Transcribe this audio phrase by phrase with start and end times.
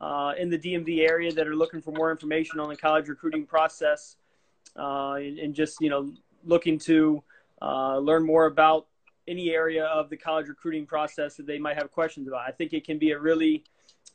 [0.00, 3.44] uh, in the DMV area that are looking for more information on the college recruiting
[3.44, 4.16] process
[4.76, 6.12] uh, and, just you know
[6.44, 7.22] looking to
[7.60, 8.86] uh, learn more about
[9.28, 12.40] any area of the college recruiting process that they might have questions about.
[12.46, 13.62] I think it can be a really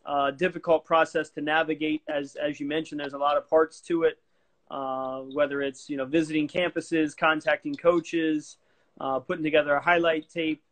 [0.06, 2.02] uh, difficult process to navigate.
[2.08, 4.18] As as you mentioned, there's a lot of parts to it.
[4.72, 8.58] Uh, whether it's you know visiting campuses, contacting coaches,
[9.00, 10.64] uh, putting together a highlight tape,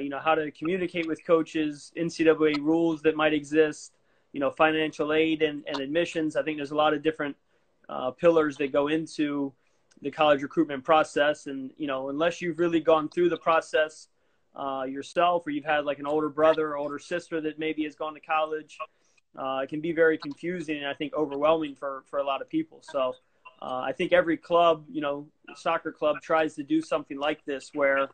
[0.00, 3.92] you know how to communicate with coaches, NCAA rules that might exist,
[4.34, 6.36] you know financial aid and, and admissions.
[6.36, 7.36] I think there's a lot of different
[7.88, 9.52] uh, pillars that go into
[10.02, 14.08] the college recruitment process, and you know unless you've really gone through the process
[14.56, 17.94] uh, yourself, or you've had like an older brother or older sister that maybe has
[17.94, 18.76] gone to college,
[19.38, 22.50] uh, it can be very confusing and I think overwhelming for for a lot of
[22.50, 22.80] people.
[22.82, 23.14] So.
[23.62, 27.70] Uh, I think every club, you know, soccer club tries to do something like this
[27.72, 28.08] where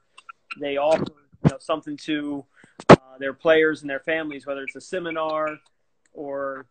[0.60, 1.02] they offer
[1.44, 2.44] you know something to
[2.90, 5.58] uh, their players and their families, whether it's a seminar
[6.12, 6.66] or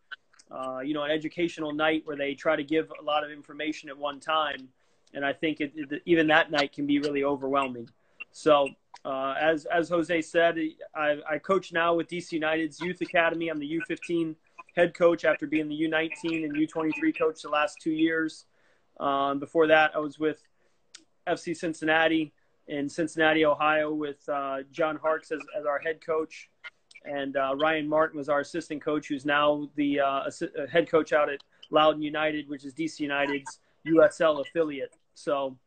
[0.52, 3.90] uh, you know an educational night where they try to give a lot of information
[3.90, 4.70] at one time.
[5.14, 7.90] And I think it, it, even that night can be really overwhelming.
[8.32, 8.70] So
[9.06, 10.58] uh, as as Jose said,
[10.96, 13.50] I, I coach now with DC United's Youth Academy.
[13.50, 14.36] I'm the U15
[14.76, 18.46] head coach after being the U19 and U23 coach the last two years.
[19.00, 20.42] Um, before that, I was with
[21.28, 22.34] FC Cincinnati
[22.68, 26.50] in Cincinnati, Ohio, with uh, John Harkes as, as, our head coach,
[27.06, 30.90] and uh, Ryan Martin was our assistant coach, who's now the uh, assi- uh, head
[30.90, 31.40] coach out at
[31.72, 34.96] Loudoun United, which is DC United's USL affiliate.
[35.16, 35.58] So,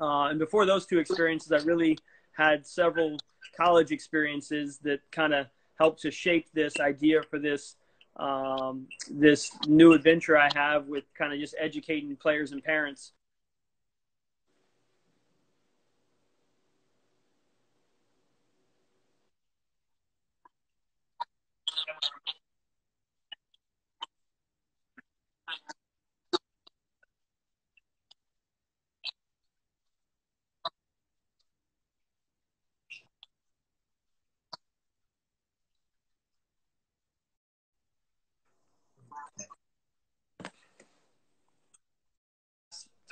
[0.00, 1.98] uh, and before those two experiences, I really
[2.32, 3.18] had several
[3.56, 5.46] college experiences that kind of
[5.78, 7.76] helped to shape this idea for this
[8.16, 13.12] um, this new adventure I have with kind of just educating players and parents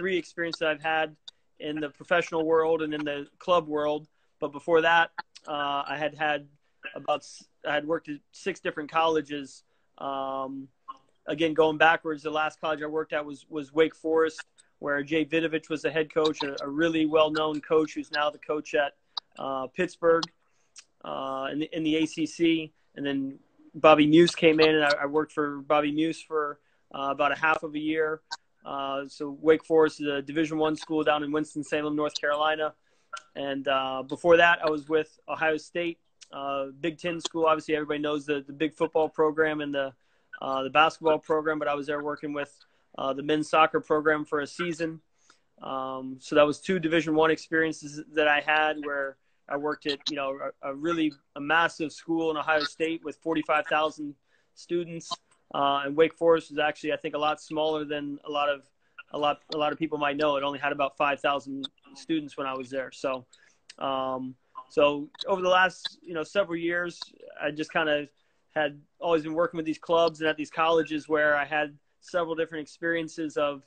[0.03, 1.15] three experiences that I've had
[1.61, 4.09] in the professional world and in the club world.
[4.41, 5.13] But before that,
[5.47, 6.49] uh, I had had
[6.97, 7.25] about
[7.65, 9.63] I had worked at six different colleges.
[9.99, 10.67] Um,
[11.29, 14.43] again, going backwards, the last college I worked at was was Wake Forest,
[14.81, 18.29] where Jay Vidovich was the head coach, a, a really well known coach who's now
[18.29, 18.95] the coach at
[19.39, 20.25] uh, Pittsburgh
[21.05, 22.73] uh, in, the, in the ACC.
[22.97, 23.39] And then
[23.73, 26.59] Bobby Muuss came in, and I, I worked for Bobby Muuss for
[26.93, 28.21] uh, about a half of a year.
[28.65, 32.75] Uh, so Wake Forest is a Division One school down in Winston Salem, North Carolina.
[33.35, 35.99] And uh, before that, I was with Ohio State,
[36.33, 37.47] uh, Big Ten school.
[37.47, 39.93] Obviously, everybody knows the, the big football program and the
[40.41, 41.59] uh, the basketball program.
[41.59, 42.53] But I was there working with
[42.99, 45.01] uh, the men's soccer program for a season.
[45.63, 49.17] Um, so that was two Division One experiences that I had where
[49.49, 53.17] I worked at you know a, a really a massive school in Ohio State with
[53.17, 54.15] 45,000
[54.55, 55.11] students.
[55.55, 58.63] Uh, and Wake Forest is actually, I think, a lot smaller than a lot of
[59.13, 60.37] a lot a lot of people might know.
[60.37, 62.91] It only had about five thousand students when I was there.
[62.93, 63.27] So,
[63.79, 64.35] um,
[64.71, 66.99] so over the last you know several years,
[67.41, 68.09] I just kind of
[68.55, 72.35] had always been working with these clubs and at these colleges where I had several
[72.35, 73.63] different experiences of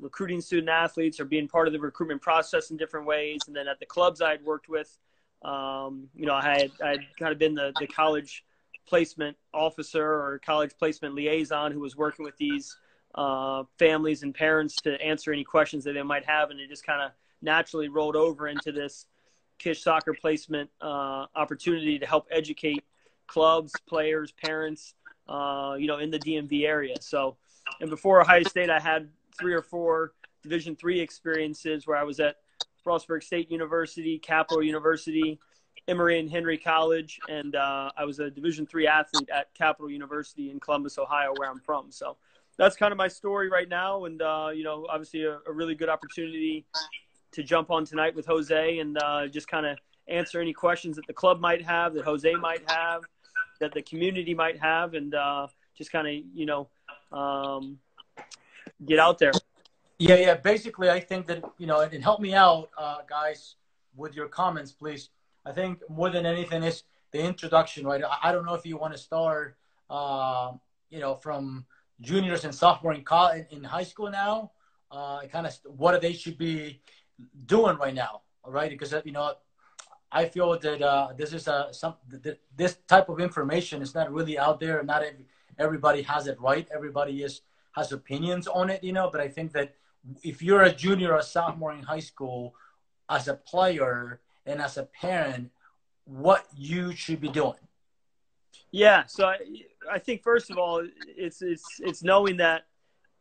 [0.00, 3.40] recruiting student athletes or being part of the recruitment process in different ways.
[3.46, 4.96] And then at the clubs I had worked with,
[5.42, 8.44] um, you know, I had I had kind of been the the college
[8.88, 12.76] placement officer or college placement liaison who was working with these
[13.14, 16.50] uh, families and parents to answer any questions that they might have.
[16.50, 17.12] And it just kind of
[17.42, 19.06] naturally rolled over into this
[19.58, 22.84] Kish soccer placement uh, opportunity to help educate
[23.26, 24.94] clubs, players, parents,
[25.28, 26.94] uh, you know, in the DMV area.
[27.00, 27.36] So,
[27.80, 30.12] and before Ohio State, I had three or four
[30.42, 32.36] Division three experiences where I was at
[32.86, 35.38] Frostburg State University, Capital University,
[35.88, 40.50] Emory and Henry College, and uh, I was a Division three athlete at Capital University
[40.50, 41.90] in Columbus, Ohio, where I'm from.
[41.90, 42.16] So
[42.58, 45.74] that's kind of my story right now, and uh, you know, obviously a, a, really
[45.74, 46.66] good opportunity
[47.32, 51.06] to jump on tonight with Jose and uh, just kind of answer any questions that
[51.06, 53.02] the club might have, that Jose might have,
[53.60, 55.46] that the community might have, and uh,
[55.76, 56.68] just kind of you know
[57.12, 57.78] um,
[58.86, 59.32] get out there.
[59.98, 60.34] Yeah, yeah.
[60.34, 63.54] Basically, I think that you know, and help me out, uh, guys,
[63.96, 65.08] with your comments, please
[65.48, 68.02] I think more than anything is the introduction, right?
[68.22, 69.56] I don't know if you want to start,
[69.88, 70.52] uh,
[70.90, 71.64] you know, from
[72.02, 74.52] juniors and sophomore in college, in high school now,
[74.90, 76.82] uh, kind of what they should be
[77.46, 78.68] doing right now, right?
[78.68, 79.32] Because you know,
[80.12, 81.94] I feel that uh, this is a some
[82.54, 84.82] this type of information is not really out there.
[84.82, 85.24] Not every,
[85.58, 86.68] everybody has it right.
[86.74, 87.40] Everybody is
[87.72, 89.08] has opinions on it, you know.
[89.10, 89.74] But I think that
[90.22, 92.54] if you're a junior or sophomore in high school,
[93.08, 95.50] as a player and as a parent,
[96.04, 97.54] what you should be doing.
[98.70, 99.38] Yeah, so I,
[99.90, 102.66] I think first of all, it's it's it's knowing that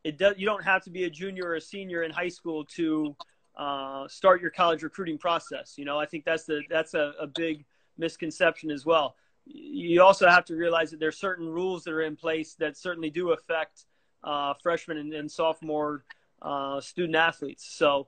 [0.04, 0.36] it does.
[0.38, 3.16] You don't have to be a junior or a senior in high school to
[3.58, 5.76] uh, start your college recruiting process.
[5.78, 7.66] You know, I think that's the that's a, a big
[7.98, 9.16] misconception as well.
[9.46, 13.10] You also have to realize that there's certain rules that are in place that certainly
[13.10, 13.86] do affect
[14.24, 16.04] uh, freshmen and, and sophomore
[16.42, 17.66] uh, student athletes.
[17.66, 18.08] So,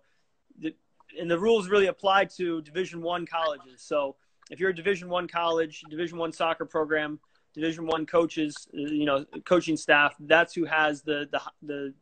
[1.17, 3.81] and the rules really apply to Division One colleges.
[3.81, 4.15] So,
[4.51, 7.19] if you're a Division One college, Division One soccer program,
[7.53, 11.93] Division One coaches, you know, coaching staff, that's who has the the the,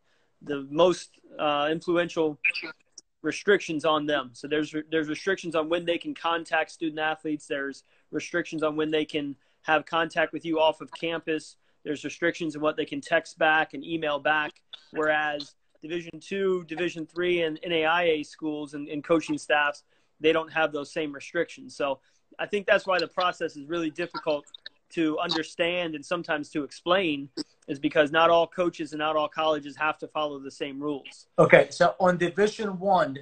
[0.41, 2.39] the most uh, influential
[3.21, 4.31] restrictions on them.
[4.33, 7.47] So there's there's restrictions on when they can contact student athletes.
[7.47, 11.57] There's restrictions on when they can have contact with you off of campus.
[11.83, 14.51] There's restrictions on what they can text back and email back.
[14.91, 19.83] Whereas Division two, Division three, and NAIA schools and, and coaching staffs,
[20.19, 21.75] they don't have those same restrictions.
[21.75, 21.99] So
[22.39, 24.45] I think that's why the process is really difficult
[24.89, 27.29] to understand and sometimes to explain
[27.67, 31.27] is because not all coaches and not all colleges have to follow the same rules.
[31.37, 33.17] Okay, so on Division One,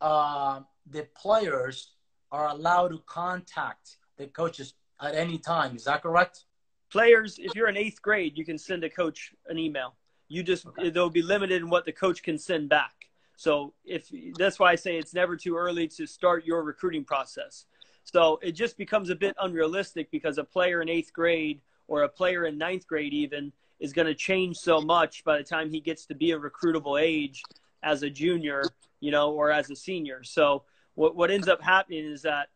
[0.00, 1.92] uh, the players
[2.32, 5.76] are allowed to contact the coaches at any time.
[5.76, 6.44] Is that correct?
[6.90, 9.94] Players, if you're in eighth grade, you can send a coach an email.
[10.28, 10.90] You just okay.
[10.90, 12.92] they'll be limited in what the coach can send back.
[13.36, 17.66] So if that's why I say it's never too early to start your recruiting process.
[18.04, 22.08] So it just becomes a bit unrealistic because a player in eighth grade or a
[22.08, 25.80] player in ninth grade even is going to change so much by the time he
[25.80, 27.42] gets to be a recruitable age
[27.82, 28.62] as a junior,
[29.00, 30.24] you know, or as a senior.
[30.24, 30.64] So
[30.94, 32.48] what what ends up happening is that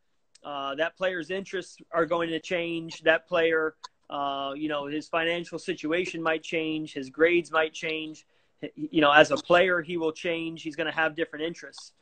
[0.44, 3.02] uh, that player's interests are going to change.
[3.02, 3.76] That player,
[4.12, 6.92] uh, you know, his financial situation might change.
[6.92, 8.26] His grades might change.
[8.76, 10.62] You know, as a player, he will change.
[10.62, 11.92] He's going to have different interests.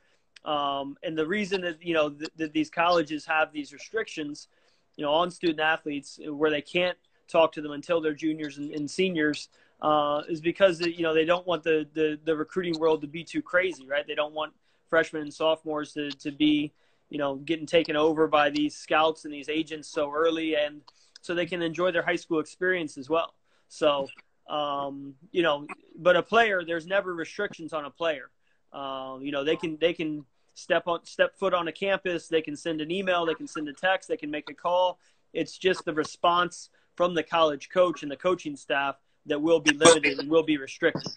[0.45, 4.49] Um, and the reason that you know that these colleges have these restrictions,
[4.97, 6.99] you know, on student athletes where they can't
[7.29, 9.49] talk to them until they're juniors and, and seniors,
[9.81, 13.23] uh, is because you know they don't want the, the the recruiting world to be
[13.23, 14.05] too crazy, right?
[14.05, 14.53] They don't want
[14.89, 16.73] freshmen and sophomores to to be
[17.09, 20.81] you know getting taken over by these scouts and these agents so early, and
[21.21, 23.35] so they can enjoy their high school experience as well.
[23.69, 24.09] So.
[24.49, 25.65] Um, you know,
[25.97, 28.31] but a player, there's never restrictions on a player.
[28.73, 30.25] Um, you know, they can they can
[30.55, 32.27] step on step foot on a campus.
[32.27, 33.25] They can send an email.
[33.25, 34.09] They can send a text.
[34.09, 34.99] They can make a call.
[35.33, 38.97] It's just the response from the college coach and the coaching staff
[39.27, 41.13] that will be limited and will be restricted.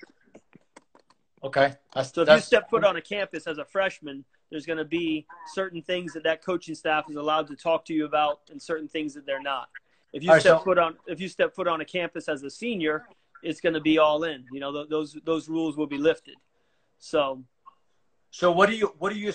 [1.44, 1.74] Okay.
[1.96, 4.78] That's, so if that's, you step foot on a campus as a freshman, there's going
[4.78, 8.42] to be certain things that that coaching staff is allowed to talk to you about,
[8.52, 9.70] and certain things that they're not.
[10.14, 12.44] If you right, step so, foot on if you step foot on a campus as
[12.44, 13.08] a senior,
[13.42, 14.46] it's going to be all in.
[14.52, 16.36] You know, th- those those rules will be lifted.
[17.00, 17.44] So,
[18.32, 19.34] so what do you what do you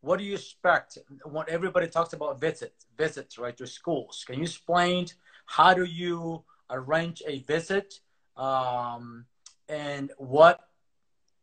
[0.00, 4.24] what do you expect when everybody talks about visits visits right to schools?
[4.26, 5.06] Can you explain
[5.46, 8.00] how do you arrange a visit
[8.36, 9.26] um,
[9.68, 10.68] and what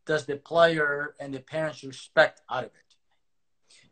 [0.04, 2.96] does the player and the parents expect out of it?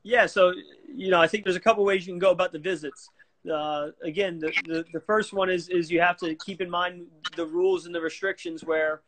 [0.03, 0.53] Yeah, so
[0.87, 3.11] you know, I think there's a couple ways you can go about the visits.
[3.51, 7.07] Uh, again, the, the, the first one is is you have to keep in mind
[7.37, 9.03] the rules and the restrictions where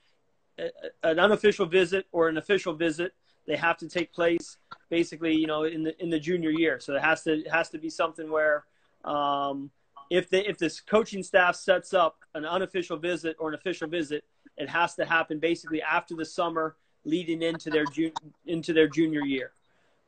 [1.03, 3.13] an unofficial visit or an official visit
[3.47, 4.59] they have to take place
[4.91, 6.81] basically you know in the in the junior year.
[6.81, 8.65] So it has to it has to be something where
[9.05, 9.71] um,
[10.11, 14.25] if the if this coaching staff sets up an unofficial visit or an official visit
[14.57, 18.13] it has to happen basically after the summer leading into their jun-
[18.47, 19.53] into their junior year.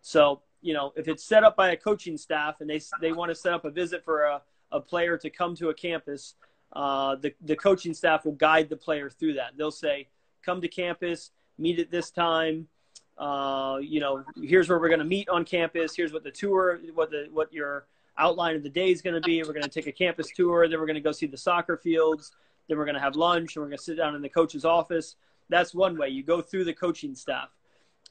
[0.00, 3.28] So you know if it's set up by a coaching staff and they they want
[3.30, 4.42] to set up a visit for a,
[4.72, 6.34] a player to come to a campus
[6.72, 10.08] uh, the, the coaching staff will guide the player through that they'll say
[10.44, 12.68] come to campus, meet at this time.
[13.16, 15.96] Uh, you know, here's where we're going to meet on campus.
[15.96, 17.86] Here's what the tour, what the what your
[18.18, 19.42] outline of the day is going to be.
[19.42, 20.68] We're going to take a campus tour.
[20.68, 22.32] Then we're going to go see the soccer fields.
[22.68, 24.64] Then we're going to have lunch, and we're going to sit down in the coach's
[24.64, 25.16] office.
[25.48, 26.08] That's one way.
[26.08, 27.50] You go through the coaching staff.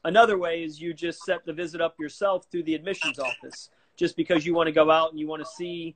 [0.05, 4.15] Another way is you just set the visit up yourself through the admissions office, just
[4.15, 5.95] because you want to go out and you want to see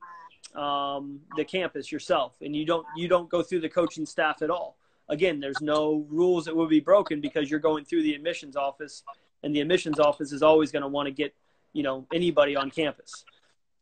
[0.54, 4.50] um, the campus yourself, and you don't you don't go through the coaching staff at
[4.50, 4.76] all
[5.08, 9.02] again, there's no rules that will be broken because you're going through the admissions office,
[9.42, 11.34] and the admissions office is always going to want to get
[11.72, 13.24] you know anybody on campus.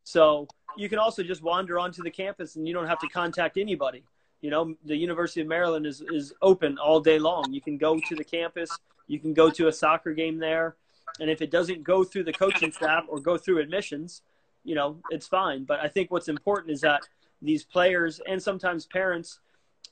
[0.04, 3.56] So you can also just wander onto the campus, and you don't have to contact
[3.56, 4.04] anybody.
[4.40, 7.52] You know, the University of Maryland is is open all day long.
[7.52, 8.71] You can go to the campus.
[9.07, 10.77] You can go to a soccer game there,
[11.21, 14.23] and if it doesn't go through the coaching staff or go through admissions,
[14.65, 15.65] you know, it's fine.
[15.65, 17.03] But I think what's important is that
[17.41, 19.41] these players and sometimes parents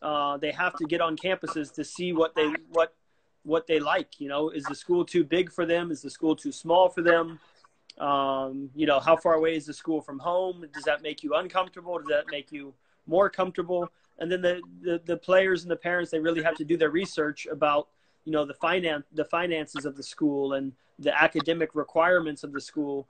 [0.03, 2.95] uh, they have to get on campuses to see what they what
[3.45, 4.21] what they like.
[4.21, 5.91] You know, is the school too big for them?
[5.91, 7.39] Is the school too small for them?
[7.99, 10.67] Um, you know, how far away is the school from home?
[10.73, 11.99] Does that make you uncomfortable?
[11.99, 12.75] Does that make you
[13.07, 13.89] more comfortable?
[14.19, 16.91] And then the, the, the players and the parents, they really have to do their
[16.91, 17.89] research about,
[18.25, 22.61] you know, the finance, the finances of the school and the academic requirements of the
[22.61, 23.07] school.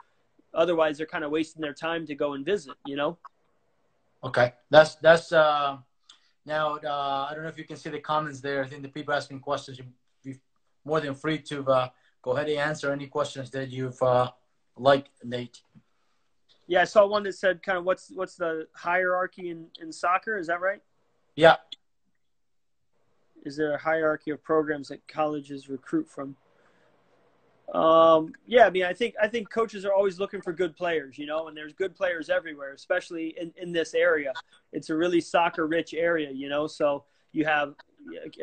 [0.53, 3.19] Otherwise, they're kind of wasting their time to go and visit, you know?
[4.23, 4.53] Okay.
[4.71, 5.79] That's, that's, uh,
[6.47, 8.63] now, uh, I don't know if you can see the comments there.
[8.63, 10.37] I think the people asking questions, you, are
[10.85, 11.89] more than free to, uh,
[12.23, 14.31] go ahead and answer any questions that you've, uh,
[14.77, 15.61] like Nate.
[16.67, 20.39] Yeah, I saw one that said kind of what's what's the hierarchy in, in soccer.
[20.39, 20.81] Is that right?
[21.37, 21.57] Yeah.
[23.45, 26.37] Is there a hierarchy of programs that colleges recruit from?
[27.73, 31.19] Um, yeah, I mean, I think I think coaches are always looking for good players,
[31.19, 34.33] you know, and there's good players everywhere, especially in, in this area.
[34.73, 36.67] It's a really soccer rich area, you know.
[36.67, 37.75] So you have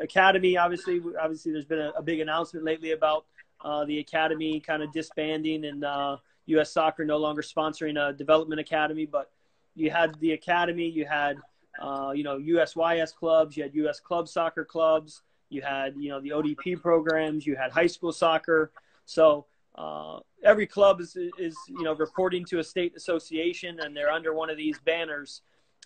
[0.02, 1.02] academy, obviously.
[1.20, 3.26] Obviously, there's been a, a big announcement lately about
[3.64, 6.18] uh, the academy kind of disbanding and uh,
[6.48, 6.74] U.S.
[6.74, 9.06] Soccer no longer sponsoring a development academy.
[9.06, 9.32] But
[9.76, 11.38] you had the academy, you had
[11.80, 14.00] uh, you know USYS clubs, you had U.S.
[14.00, 18.72] club soccer clubs, you had you know the ODP programs, you had high school soccer.
[19.06, 24.12] So uh, every club is, is you know reporting to a state association, and they're
[24.12, 25.42] under one of these banners.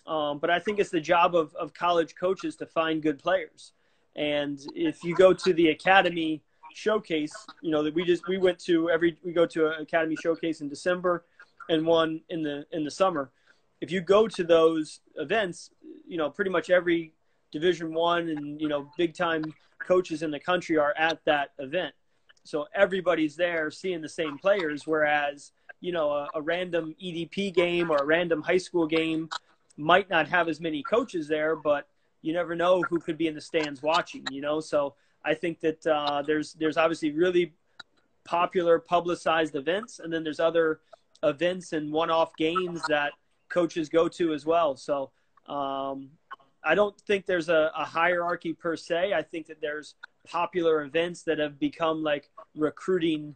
[0.06, 3.72] Um, but I think it's the job of, of college coaches to find good players.
[4.14, 6.42] And if you go to the academy
[6.74, 10.16] showcase, you know, that we just we went to every we go to an academy
[10.16, 11.24] showcase in December
[11.68, 13.30] and one in the in the summer.
[13.80, 15.70] If you go to those events,
[16.06, 17.12] you know, pretty much every
[17.52, 19.44] division 1 and, you know, big time
[19.78, 21.94] coaches in the country are at that event.
[22.44, 27.90] So everybody's there seeing the same players whereas, you know, a, a random EDP game
[27.90, 29.28] or a random high school game
[29.76, 31.88] might not have as many coaches there, but
[32.22, 34.60] you never know who could be in the stands watching, you know?
[34.60, 37.52] So I think that uh, there's there's obviously really
[38.24, 40.80] popular publicized events, and then there's other
[41.22, 43.12] events and one-off games that
[43.48, 44.76] coaches go to as well.
[44.76, 45.10] So
[45.46, 46.10] um,
[46.64, 49.12] I don't think there's a, a, hierarchy per se.
[49.14, 49.94] I think that there's
[50.26, 53.34] popular events that have become like recruiting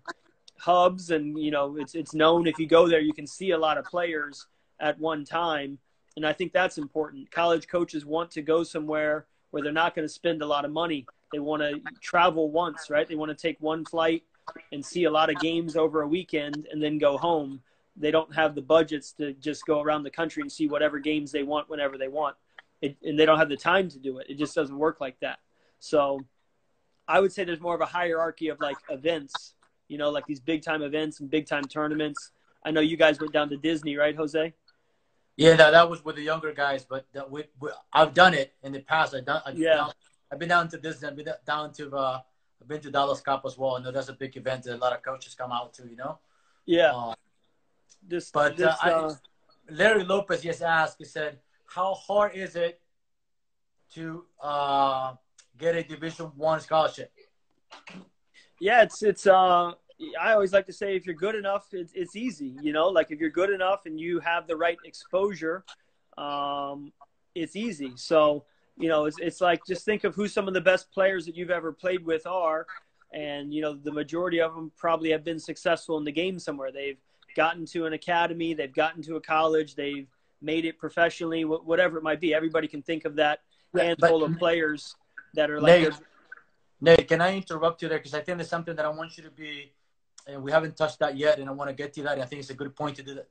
[0.59, 3.59] hubs, and you know it's it's known if you go there, you can see a
[3.59, 4.47] lot of players
[4.81, 5.79] at one time,
[6.17, 7.31] and I think that's important.
[7.31, 10.71] College coaches want to go somewhere where they're not going to spend a lot of
[10.73, 13.09] money they want to travel once, right?
[13.09, 14.25] They want to take one flight
[14.73, 17.63] and see a lot of games over a weekend and then go home.
[17.97, 21.33] They don't have the budgets to just go around the country and see whatever games
[21.33, 22.37] they want whenever they want.
[22.81, 24.27] It, and they don't have the time to do it.
[24.31, 25.39] It just doesn't work like that.
[25.81, 26.21] So
[27.07, 29.55] I would say there's more of a hierarchy of like events,
[29.89, 32.31] you know, like these big time events and big time tournaments.
[32.65, 34.55] I know you guys went down to Disney, right, Jose?
[35.37, 38.73] Yeah, that, that was with the younger guys, but we, we, I've done it in
[38.73, 39.15] the past.
[39.15, 39.75] I've done, I've yeah.
[39.75, 39.93] Done,
[40.31, 41.09] I've been down to Disney.
[41.09, 42.21] I've been down to uh,
[42.61, 43.77] I've been to Dallas Cup as well.
[43.77, 45.89] I know that's a big event that a lot of coaches come out to.
[45.89, 46.19] You know.
[46.67, 46.93] Yeah.
[46.95, 47.15] Uh,
[48.07, 50.97] this, but this, uh, uh, I, Larry Lopez just asked.
[50.99, 52.81] He said, "How hard is it
[53.95, 55.15] to uh,
[55.59, 57.13] get a Division One scholarship?"
[58.61, 59.27] Yeah, it's it's.
[59.27, 59.73] Uh,
[60.19, 62.57] I always like to say, if you're good enough, it's it's easy.
[62.63, 65.65] You know, like if you're good enough and you have the right exposure,
[66.17, 66.93] um,
[67.35, 67.93] it's easy.
[67.97, 68.45] So
[68.81, 71.37] you know, it's, it's like just think of who some of the best players that
[71.37, 72.67] you've ever played with are.
[73.13, 76.73] And, you know, the majority of them probably have been successful in the game somewhere.
[76.73, 76.99] They've
[77.35, 80.09] gotten to an academy, they've gotten to a college, they've
[80.43, 82.35] made it professionally, whatever it might be.
[82.35, 83.41] Everybody can think of that
[83.77, 84.97] handful but, of players
[85.35, 85.83] that are like.
[85.83, 85.93] Nate,
[86.81, 87.99] Nate, can I interrupt you there?
[87.99, 89.73] Because I think there's something that I want you to be,
[90.27, 92.19] and we haven't touched that yet, and I want to get to that.
[92.19, 93.29] I think it's a good point to do that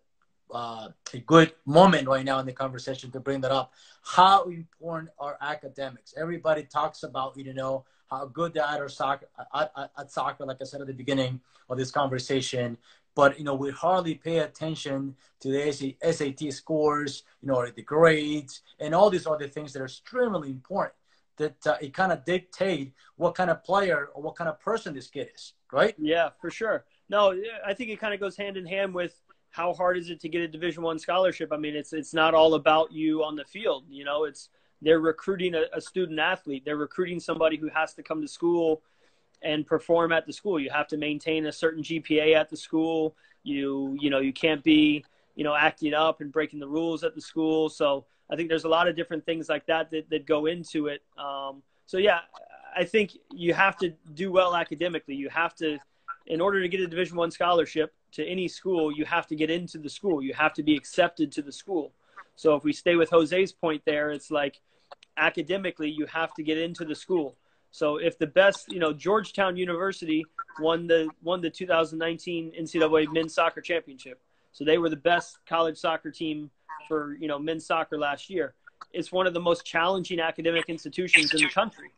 [0.51, 3.74] uh, a good moment right now in the conversation to bring that up.
[4.03, 6.13] How important are academics?
[6.18, 10.46] Everybody talks about you know how good they are at soccer, at, at, at soccer,
[10.46, 11.39] like I said at the beginning
[11.70, 12.77] of this conversation.
[13.20, 18.62] But you know we hardly pay attention to the SAT scores, you know, the grades,
[18.80, 20.96] and all these other things that are extremely important.
[21.36, 24.94] That uh, it kind of dictate what kind of player or what kind of person
[24.94, 25.96] this kid is, right?
[25.98, 26.86] Yeah, for sure.
[27.10, 27.36] No,
[27.68, 30.30] I think it kind of goes hand in hand with how hard is it to
[30.30, 33.44] get a division one scholarship i mean it's it's not all about you on the
[33.46, 34.50] field you know it's
[34.84, 38.84] they're recruiting a, a, student athlete they're recruiting somebody who has to come to school
[39.41, 43.15] and perform at the school you have to maintain a certain gpa at the school
[43.43, 45.03] you you know you can't be
[45.36, 48.65] you know acting up and breaking the rules at the school so i think there's
[48.65, 52.19] a lot of different things like that that, that go into it um, so yeah
[52.75, 55.77] i think you have to do well academically you have to
[56.29, 59.50] in order to get a division one scholarship to any school, you have to get
[59.50, 60.22] into the school.
[60.22, 61.91] You have to be accepted to the school.
[62.36, 64.62] So if we stay with Jose's point there, it's like
[65.17, 67.36] academically, you have to get into the school.
[67.72, 70.26] So if the best, you know, Georgetown University
[70.60, 74.22] won the won the 2019 NCAA men's soccer championship.
[74.52, 76.50] So they were the best college soccer team
[76.88, 78.56] for you know men's soccer last year.
[78.92, 81.92] It's one of the most challenging academic institutions in the country,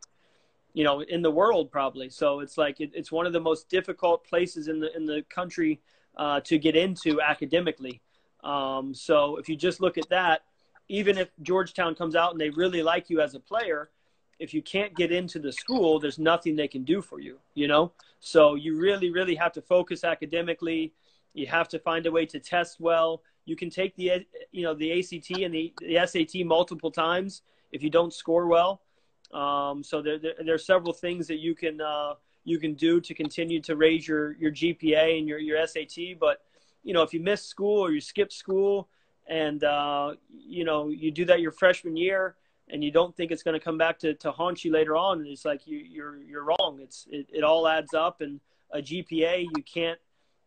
[0.73, 2.09] you know, in the world probably.
[2.09, 5.23] So it's like it, it's one of the most difficult places in the in the
[5.29, 5.79] country
[6.17, 8.01] uh, to get into academically.
[8.43, 10.41] Um, so if you just look at that,
[10.89, 13.89] even if Georgetown comes out and they really like you as a player,
[14.41, 17.67] if you can't get into the school, there's nothing they can do for you, you
[17.67, 17.91] know?
[18.19, 20.93] So you really, really have to focus academically.
[21.35, 23.21] You have to find a way to test well.
[23.45, 27.83] You can take the, you know, the ACT and the, the SAT multiple times if
[27.83, 28.81] you don't score well.
[29.31, 32.99] Um, so there, there, there, are several things that you can, uh, you can do
[32.99, 36.19] to continue to raise your, your GPA and your, your SAT.
[36.19, 36.41] But,
[36.83, 38.89] you know, if you miss school or you skip school
[39.27, 42.35] and, uh, you know, you do that your freshman year,
[42.71, 45.19] and you don't think it's going to come back to, to haunt you later on,
[45.19, 46.79] And it's like you, you're you're wrong.
[46.81, 48.39] It's it, it all adds up, and
[48.71, 49.99] a GPA you can't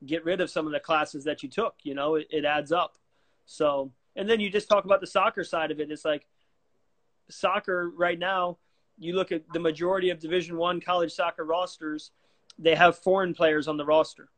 [0.05, 1.75] get rid of some of the classes that you took.
[1.83, 2.97] You know, it, it adds up.
[3.45, 5.91] So, and then you just talk about the soccer side of it.
[5.91, 6.27] It's like
[7.29, 8.57] soccer right now.
[8.99, 12.11] You look at the majority of Division One college soccer rosters;
[12.59, 14.29] they have foreign players on the roster,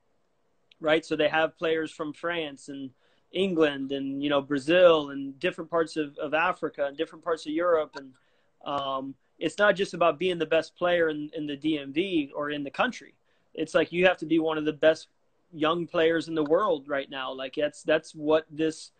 [0.80, 1.06] right?
[1.06, 2.90] So they have players from France and
[3.32, 7.52] England and you know Brazil and different parts of, of Africa and different parts of
[7.52, 8.12] Europe and
[8.64, 12.64] um, it's not just about being the best player in, in the DMV or in
[12.64, 13.14] the country.
[13.54, 15.08] It's like you have to be one of the best
[15.52, 17.32] young players in the world right now.
[17.32, 18.92] Like that's that's what this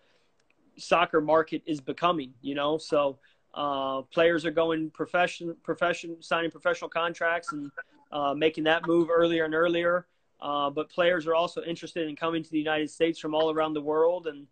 [0.76, 2.33] soccer market is becoming.
[2.42, 3.18] You know, so
[3.54, 7.71] uh, players are going profession profession signing professional contracts and
[8.12, 10.06] uh, making that move earlier and earlier.
[10.40, 13.73] Uh, but players are also interested in coming to the United States from all around
[13.73, 14.47] the world, and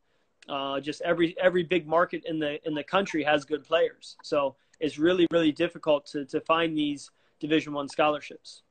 [0.49, 4.17] uh, just every every big market in the in the country has good players.
[4.23, 8.63] So it's really really difficult to to find these Division One scholarships.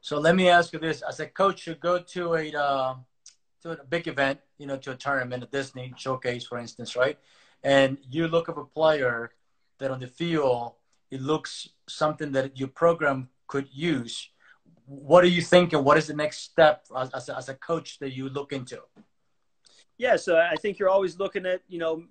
[0.00, 2.94] So let me ask you this: as a coach, you go to a uh,
[3.62, 7.18] to a big event, you know, to a tournament, a Disney showcase, for instance, right?
[7.62, 9.32] And you look at a player
[9.78, 10.74] that on the field
[11.10, 14.30] it looks something that your program could use
[14.90, 15.84] what are you thinking?
[15.84, 18.80] What is the next step as, as, a, as a coach that you look into?
[19.98, 22.02] Yeah, so I think you're always looking at, you know,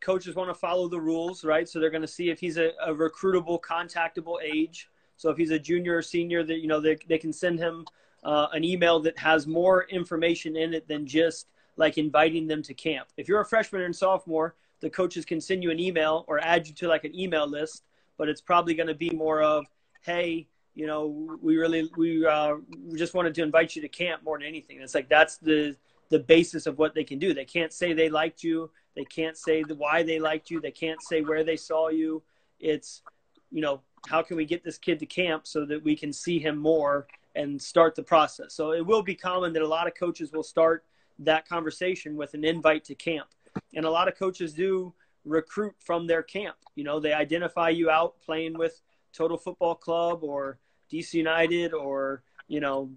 [0.00, 1.68] coaches want to follow the rules, right?
[1.68, 4.88] So they're going to see if he's a, a, recruitable, contactable age.
[5.16, 7.86] So if he's a junior or senior, that you know they they can send him
[8.22, 12.74] uh, an email that has more information in it than just like inviting them to
[12.74, 13.08] camp.
[13.16, 16.66] If you're a freshman and sophomore, the coaches can send you an email or add
[16.66, 17.84] you to like an email list,
[18.18, 19.66] but it's probably going to be more of,
[20.02, 24.22] hey, you know, we really we uh, we just wanted to invite you to camp
[24.24, 24.80] more than anything.
[24.80, 25.76] It's like that's the
[26.10, 27.32] the basis of what they can do.
[27.32, 28.70] They can't say they liked you.
[28.94, 30.60] They can't say the, why they liked you.
[30.60, 32.22] They can't say where they saw you.
[32.58, 33.02] It's
[33.50, 36.38] you know how can we get this kid to camp so that we can see
[36.38, 37.06] him more
[37.36, 38.52] and start the process.
[38.54, 40.84] So it will be common that a lot of coaches will start
[41.20, 43.28] that conversation with an invite to camp,
[43.74, 44.92] and a lot of coaches do
[45.24, 46.56] recruit from their camp.
[46.74, 48.82] You know, they identify you out playing with
[49.12, 50.58] Total Futbol Club or
[50.90, 52.90] DC United or you know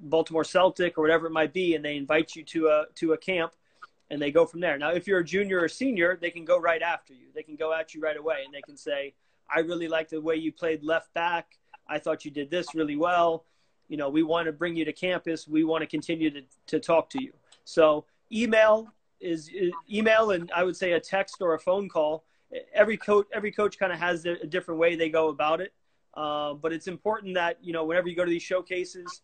[0.00, 3.18] Baltimore Celtic or whatever it might be, and they invite you to a to a
[3.18, 3.52] camp,
[4.10, 4.78] and they go from there.
[4.78, 7.28] Now, if you're a junior or senior, they can go right after you.
[7.34, 9.14] They can go at you right away, and they can say,
[9.54, 11.58] "I really like the way you played left back.
[11.88, 13.44] I thought you did this really well.
[13.88, 15.46] You know, we want to bring you to campus.
[15.46, 17.32] We want to continue to to talk to you."
[17.64, 22.24] So, email is, is email, and I would say a text or a phone call.
[22.72, 25.72] Every coach every coach kind of has a, a different way they go about it.
[26.16, 29.22] Uh, but it's important that you know whenever you go to these showcases,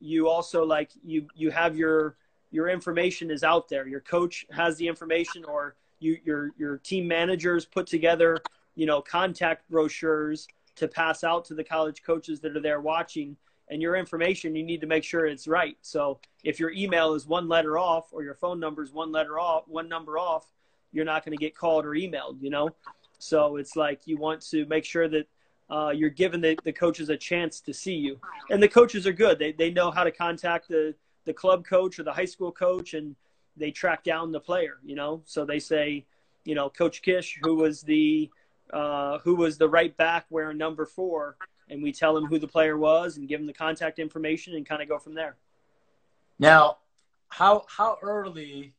[0.00, 2.16] you also like you you have your
[2.50, 3.86] your information is out there.
[3.88, 8.36] Your coach has the information, or you your your team managers put together
[8.74, 13.36] you know contact brochures to pass out to the college coaches that are there watching.
[13.70, 15.78] And your information, you need to make sure it's right.
[15.80, 19.40] So if your email is one letter off, or your phone number is one letter
[19.40, 20.52] off, one number off,
[20.92, 22.42] you're not going to get called or emailed.
[22.42, 22.68] You know,
[23.18, 25.26] so it's like you want to make sure that
[25.70, 28.18] uh, you're giving the, the coaches a chance to see you.
[28.50, 29.38] And the coaches are good.
[29.38, 32.94] They, they know how to contact the, the club coach or the high school coach
[32.94, 33.16] and
[33.56, 35.22] they track down the player, you know?
[35.24, 36.04] So they say,
[36.44, 38.30] you know, Coach Kish, who was the,
[38.72, 41.36] uh, who was the right back wearing number four,
[41.70, 44.66] and we tell him who the player was and give him the contact information and
[44.66, 45.36] kind of go from there.
[46.38, 46.78] Now,
[47.28, 48.74] how, how early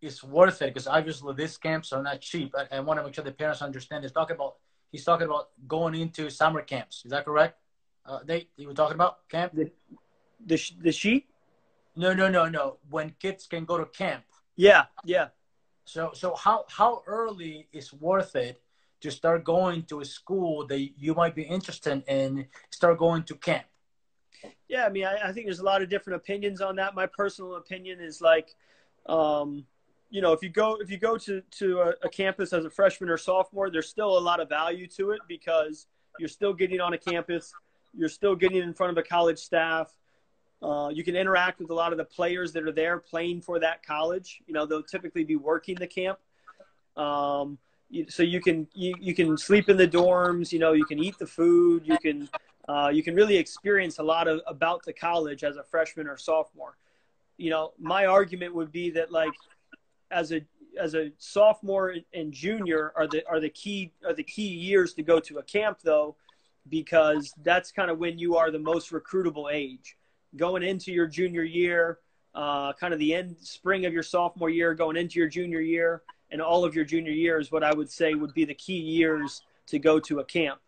[0.00, 0.72] is worth it?
[0.72, 2.54] Because obviously these camps are not cheap.
[2.56, 4.12] I, I want to make sure the parents understand this.
[4.12, 4.54] Talk about
[4.90, 7.02] he's talking about going into summer camps.
[7.04, 7.58] Is that correct?
[8.06, 9.54] Uh, they you were talking about camp.
[9.54, 9.70] The
[10.44, 11.26] the, the sheet.
[11.96, 12.78] No, no, no, no.
[12.88, 14.24] When kids can go to camp.
[14.56, 15.28] Yeah, yeah.
[15.84, 18.62] So so how how early is worth it
[19.00, 23.34] to start going to a school that you might be interested in, start going to
[23.34, 23.64] camp?
[24.68, 26.94] Yeah, I mean, I, I think there's a lot of different opinions on that.
[26.94, 28.54] My personal opinion is like,
[29.06, 29.66] um,
[30.10, 32.70] you know, if you go if you go to to a, a, campus as a
[32.70, 35.86] freshman or sophomore, there's still a lot of value to it because
[36.18, 37.54] you're still getting on a campus,
[37.96, 39.92] you're still getting in front of a college staff.
[40.62, 43.58] Uh, you can interact with a lot of the players that are there playing for
[43.60, 44.42] that college.
[44.46, 46.18] You know, they'll typically be working the camp.
[46.96, 47.56] Um,
[48.08, 50.52] so you can you, you can sleep in the dorms.
[50.52, 51.86] You know, you can eat the food.
[51.86, 52.28] You can
[52.68, 56.16] uh, you can really experience a lot of about the college as a freshman or
[56.16, 56.76] sophomore.
[57.36, 59.32] You know, my argument would be that like
[60.10, 60.42] as a
[60.78, 65.02] as a sophomore and junior are the are the key are the key years to
[65.02, 66.16] go to a camp though,
[66.68, 69.96] because that's kind of when you are the most recruitable age.
[70.36, 71.98] Going into your junior year,
[72.34, 76.02] uh, kind of the end spring of your sophomore year, going into your junior year,
[76.30, 78.78] and all of your junior year is what I would say would be the key
[78.78, 80.60] years to go to a camp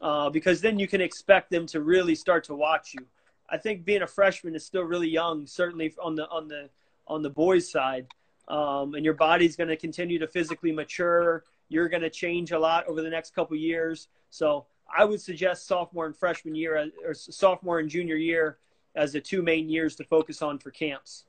[0.00, 3.06] uh, because then you can expect them to really start to watch you.
[3.48, 6.70] I think being a freshman is still really young, certainly on the on the
[7.06, 8.06] on the boys' side,
[8.48, 11.44] um, and your body's going to continue to physically mature.
[11.68, 14.08] You're going to change a lot over the next couple years.
[14.30, 18.58] So I would suggest sophomore and freshman year, or sophomore and junior year,
[18.96, 21.24] as the two main years to focus on for camps.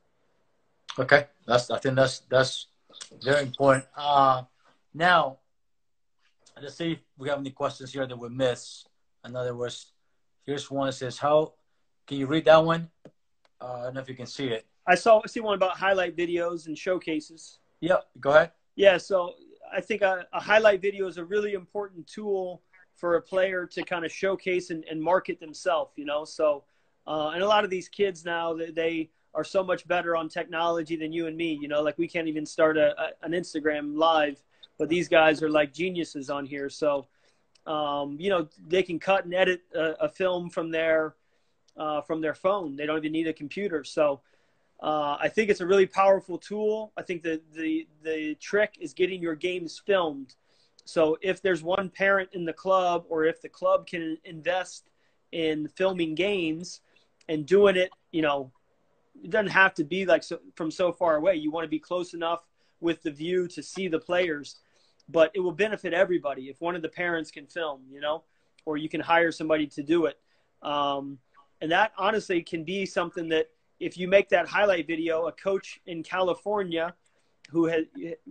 [0.98, 2.68] Okay, that's I think that's that's
[3.24, 3.86] very important.
[3.96, 4.44] Uh,
[4.94, 5.38] now,
[6.62, 8.90] let's see if we have any questions here that we missed.
[9.24, 9.94] In other words,
[10.46, 11.54] here's one that says, "How
[12.08, 12.90] can you read that one?"
[13.62, 14.66] Uh, I don't know if you can see it.
[14.88, 17.60] I saw I see one about highlight videos and showcases.
[17.82, 18.52] Yep, go ahead.
[18.76, 19.36] Yeah, so
[19.74, 22.62] I think a, a highlight video is a really important tool
[22.96, 25.94] for a player to kind of showcase and, and market themselves.
[25.96, 26.64] You know, so
[27.08, 30.28] uh, and a lot of these kids now they, they are so much better on
[30.30, 31.58] technology than you and me.
[31.62, 34.42] You know, like we can't even start a, a an Instagram live
[34.82, 36.68] but these guys are like geniuses on here.
[36.68, 37.06] So,
[37.68, 41.14] um, you know, they can cut and edit a, a film from their
[41.78, 42.76] uh, from their phone.
[42.76, 43.84] They don't even need a computer.
[43.84, 44.22] So,
[44.82, 46.92] uh, I think it's a really powerful tool.
[46.98, 50.36] I think that the the trick is getting your games filmed.
[50.86, 54.90] So, if there's one parent in the club, or if the club can invest
[55.32, 56.82] in filming games
[57.30, 58.52] and doing it, you know,
[59.24, 61.36] it doesn't have to be like so, from so far away.
[61.36, 62.44] You want to be close enough
[62.80, 64.58] with the view to see the players
[65.12, 68.24] but it will benefit everybody if one of the parents can film, you know,
[68.66, 70.18] or you can hire somebody to do it.
[70.62, 71.18] Um,
[71.62, 73.50] and that honestly can be something that
[73.82, 76.94] if you make that highlight video, a coach in California
[77.50, 77.86] who has,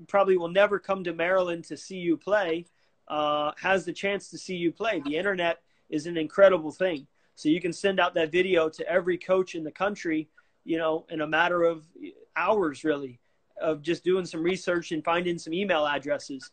[0.06, 2.66] probably will never come to Maryland to see you play
[3.08, 5.02] uh, has the chance to see you play.
[5.04, 5.58] The internet
[5.90, 7.08] is an incredible thing.
[7.34, 10.28] So you can send out that video to every coach in the country,
[10.64, 11.82] you know, in a matter of
[12.36, 13.18] hours, really,
[13.60, 16.52] of just doing some research and finding some email addresses.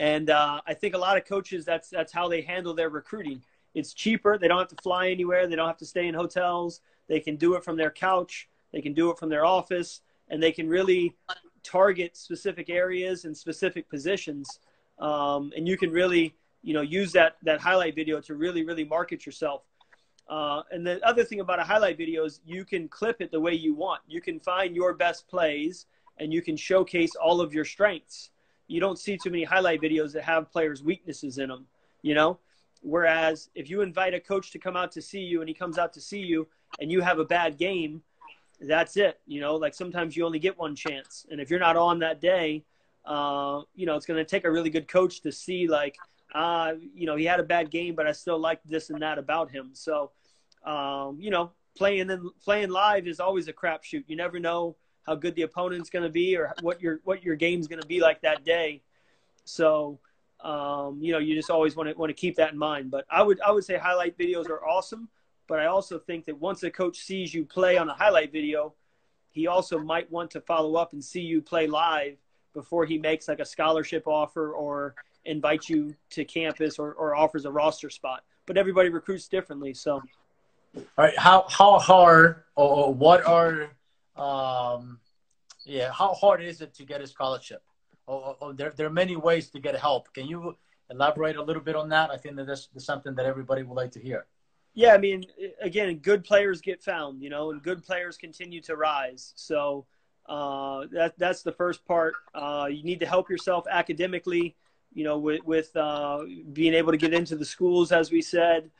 [0.00, 3.42] And uh, I think a lot of coaches, that's that's how they handle their recruiting.
[3.74, 4.38] It's cheaper.
[4.38, 5.46] They don't have to fly anywhere.
[5.46, 6.80] They don't have to stay in hotels.
[7.08, 8.48] They can do it from their couch.
[8.72, 11.16] They can do it from their office, and they can really
[11.62, 14.60] target specific areas and specific positions.
[14.98, 18.84] Um, and you can really, you know, use that that highlight video to really, really
[18.84, 19.62] market yourself.
[20.28, 23.40] Uh, and the other thing about a highlight video is you can clip it the
[23.40, 24.02] way you want.
[24.06, 25.86] You can find your best plays,
[26.18, 28.30] and you can showcase all of your strengths
[28.68, 31.66] you don't see too many highlight videos that have players' weaknesses in them,
[32.02, 32.38] you know?
[32.80, 35.78] Whereas if you invite a coach to come out to see you and he comes
[35.78, 36.48] out to see you
[36.80, 38.02] and you have a bad game,
[38.60, 39.20] that's it.
[39.26, 41.26] You know, like sometimes you only get one chance.
[41.30, 42.64] And if you're not on that day,
[43.04, 45.96] uh, you know, it's going to take a really good coach to see, like,
[46.34, 49.18] uh, you know, he had a bad game, but I still like this and that
[49.18, 49.70] about him.
[49.72, 50.10] So,
[50.64, 54.04] um, you know, playing and playing live is always a crapshoot.
[54.06, 57.36] You never know how good the opponent's going to be or what your what your
[57.36, 58.82] game's going to be like that day.
[59.44, 59.98] So,
[60.40, 62.90] um, you know, you just always want to want to keep that in mind.
[62.90, 65.08] But I would I would say highlight videos are awesome,
[65.46, 68.74] but I also think that once a coach sees you play on a highlight video,
[69.30, 72.16] he also might want to follow up and see you play live
[72.54, 77.44] before he makes like a scholarship offer or invites you to campus or, or offers
[77.44, 78.24] a roster spot.
[78.46, 80.02] But everybody recruits differently, so.
[80.76, 83.70] All right, how how hard or what are
[84.18, 84.98] um,
[85.64, 87.62] yeah, how hard is it to get a scholarship?
[88.08, 90.12] Oh, oh, there, there are many ways to get help.
[90.14, 90.56] Can you
[90.90, 92.10] elaborate a little bit on that?
[92.10, 94.26] I think that that's, that's something that everybody would like to hear.
[94.74, 95.24] Yeah, I mean,
[95.60, 99.32] again, good players get found, you know, and good players continue to rise.
[99.36, 99.86] So
[100.26, 102.14] uh, that that's the first part.
[102.34, 104.56] Uh, you need to help yourself academically,
[104.94, 106.20] you know, with with uh,
[106.52, 108.70] being able to get into the schools, as we said.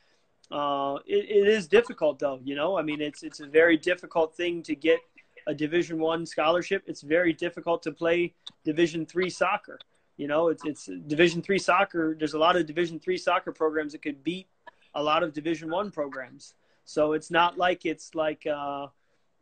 [0.51, 2.41] Uh, it, it is difficult, though.
[2.45, 5.01] You know, I mean, it's it's a very difficult thing to get
[5.49, 8.35] a Division One scholarship, it's very difficult to play
[8.65, 9.81] Division Three soccer.
[10.19, 12.17] You know, it's it's Division three soccer.
[12.19, 14.49] There's a lot of Division three soccer programs that could beat
[14.95, 16.55] a lot of Division one programs.
[16.85, 18.89] So it's not like it's like uh,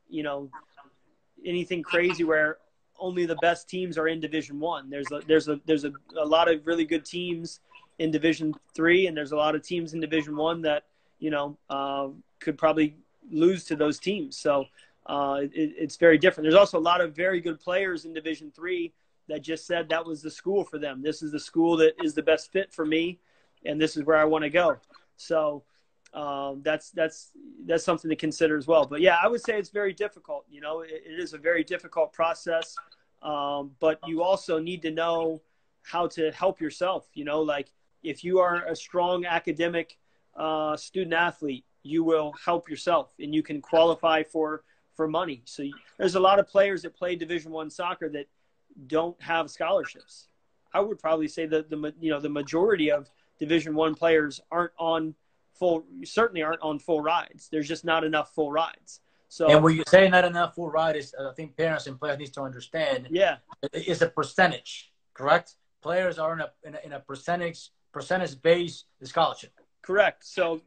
[0.09, 0.51] you know
[1.45, 2.59] anything crazy where
[2.99, 4.91] only the best teams are in Division One.
[4.91, 7.61] There's a there's a there's a, a lot of really good teams
[7.99, 10.85] in Division Three, and there's a lot of teams in Division One that
[11.19, 12.97] you know uh, could probably
[13.31, 14.37] lose to those teams.
[14.37, 14.67] So
[15.07, 16.45] uh, it, it's very different.
[16.45, 18.93] There's also a lot of very good players in Division Three
[19.29, 21.03] that just said that was the school for them.
[21.03, 23.19] This is the school that is the best fit for me,
[23.65, 24.77] and this is where I want to go.
[25.17, 25.65] So
[26.13, 27.31] um, that's that's
[27.67, 28.87] that's something to consider as well.
[28.87, 30.45] But yeah, I would say it's very difficult.
[30.51, 32.77] You know, it, it is a very difficult process,
[33.23, 35.43] um, but you also need to know
[35.83, 37.09] how to help yourself.
[37.15, 37.71] You know, like
[38.03, 39.99] if you are a strong academic
[40.37, 44.63] uh, student athlete, you will help yourself, and you can qualify for
[44.97, 45.43] for money.
[45.45, 45.65] So
[45.99, 48.27] there's a lot of players that play Division One soccer that
[48.87, 50.29] don't have scholarships.
[50.73, 54.73] I would probably say that the you know the majority of Division One players aren't
[54.79, 55.15] on
[55.55, 57.49] full certainly aren't on full rides.
[57.51, 59.01] There's just not enough full rides.
[59.29, 62.33] So and when you say not enough full rides, I think parents and players need
[62.35, 63.09] to understand.
[63.11, 63.37] Yeah,
[63.73, 65.57] it's a percentage, correct?
[65.83, 69.53] Players are in a in a, in a percentage percentage based scholarship.
[69.83, 70.25] Correct.
[70.27, 70.61] So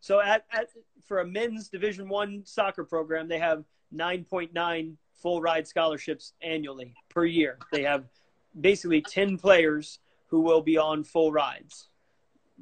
[0.00, 0.68] so at, at
[1.06, 7.24] for a men's Division One soccer program, they have 9.9 full ride scholarships annually per
[7.24, 7.58] year.
[7.72, 8.04] They have
[8.60, 11.88] basically 10 players who will be on full rides.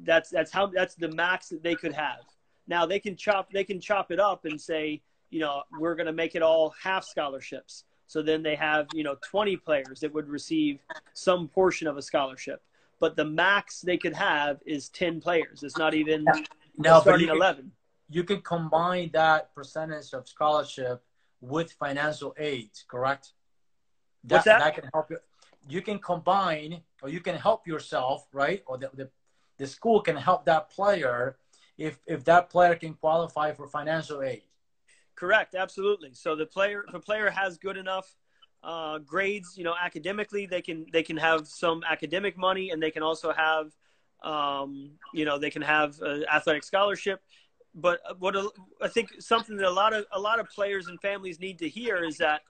[0.03, 2.19] That's that's how that's the max that they could have.
[2.67, 6.07] Now they can chop they can chop it up and say, you know, we're going
[6.07, 7.83] to make it all half scholarships.
[8.07, 10.79] So then they have, you know, 20 players that would receive
[11.13, 12.63] some portion of a scholarship.
[12.99, 15.61] But the max they could have is 10 players.
[15.61, 16.25] It's not even
[16.79, 17.63] no, starting you 11.
[17.63, 17.71] Can,
[18.09, 21.03] you can combine that percentage of scholarship
[21.41, 23.33] with financial aid, correct?
[24.23, 24.59] That, What's that?
[24.59, 25.17] That can help you.
[25.67, 28.63] You can combine, or you can help yourself, right?
[28.65, 29.09] Or the, the,
[29.57, 31.37] the school can help that player
[31.77, 34.43] if if that player can qualify for financial aid.
[35.15, 36.13] Correct, absolutely.
[36.13, 38.15] So the player, if a player has good enough
[38.63, 42.91] uh, grades, you know, academically, they can they can have some academic money, and they
[42.91, 43.71] can also have,
[44.23, 47.21] um, you know, they can have an athletic scholarship
[47.75, 48.35] but what
[48.81, 51.69] I think something that a lot of a lot of players and families need to
[51.69, 52.41] hear is that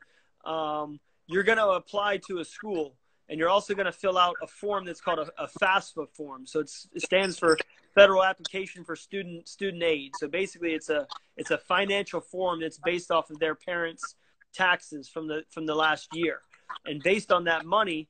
[0.45, 2.95] um, you're going to apply to a school
[3.29, 6.45] and you're also going to fill out a form that's called a, a FAFSA form.
[6.47, 7.57] So it stands for
[7.93, 10.13] Federal Application for Student Student Aid.
[10.17, 14.15] So basically, it's a it's a financial form that's based off of their parents'
[14.53, 16.41] taxes from the from the last year,
[16.85, 18.07] and based on that money,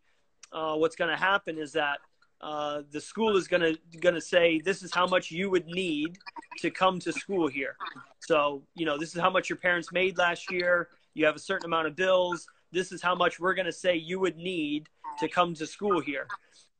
[0.51, 1.97] uh, what's going to happen is that
[2.41, 6.17] uh, the school is going to say this is how much you would need
[6.59, 7.75] to come to school here.
[8.19, 10.89] So you know this is how much your parents made last year.
[11.13, 12.47] You have a certain amount of bills.
[12.71, 14.87] This is how much we're to say you would need
[15.19, 16.27] to come to school here.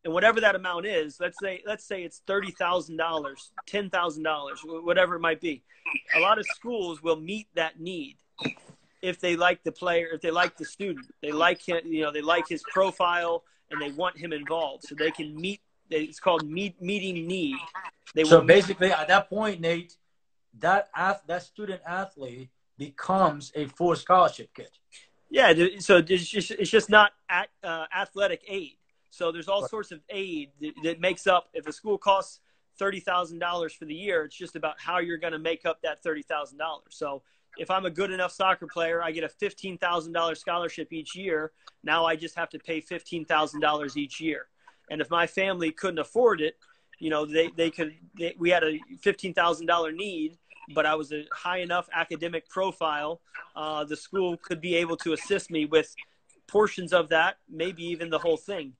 [0.06, 4.24] And whatever that amount is, let's say let's say it's thirty thousand dollars, ten thousand
[4.24, 5.64] dollars, whatever it might be.
[6.16, 8.18] A lot of schools will meet that need
[9.02, 12.12] if they like the player, if they like the student, they like him, you know,
[12.12, 15.62] they like his profile, and they want him involved so they can meet.
[15.90, 17.58] It's called meet, meeting need.
[18.14, 19.96] They so basically, at that point, Nate,
[20.60, 20.90] that
[21.28, 24.70] that student athlete becomes a full scholarship kid.
[25.32, 28.78] Yeah, so it's just, it's just not at, uh, athletic aid.
[29.12, 31.50] So there's all sorts of aid that, that makes up.
[31.54, 32.40] If a school costs
[32.78, 35.82] thirty thousand dollars for the year, it's just about how you're going to make up
[35.82, 36.92] that thirty thousand dollars.
[36.92, 37.24] So
[37.58, 41.52] if I'm a good enough soccer player, I get a $15,000 scholarship each year.
[41.84, 44.48] Now I just have to pay $15,000 each year.
[44.90, 46.58] And if my family couldn't afford it,
[47.00, 50.38] you know, they, they could, they, we had a $15,000 need,
[50.74, 53.22] but I was a high enough academic profile.
[53.56, 55.94] Uh, the school could be able to assist me with
[56.48, 58.74] portions of that, maybe even the whole thing.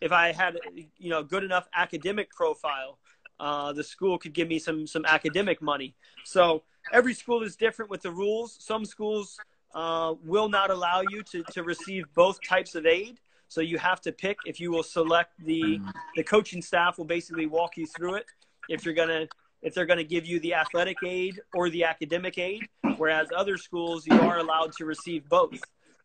[0.00, 2.98] If I had, you know, good enough academic profile,
[3.38, 5.94] uh, the school could give me some some academic money.
[6.24, 6.62] So
[6.92, 8.56] every school is different with the rules.
[8.60, 9.38] Some schools
[9.74, 13.20] uh, will not allow you to, to receive both types of aid.
[13.48, 15.80] So you have to pick if you will select the
[16.14, 18.26] the coaching staff will basically walk you through it.
[18.68, 19.26] If you're gonna
[19.60, 24.06] if they're gonna give you the athletic aid or the academic aid, whereas other schools
[24.06, 25.60] you are allowed to receive both.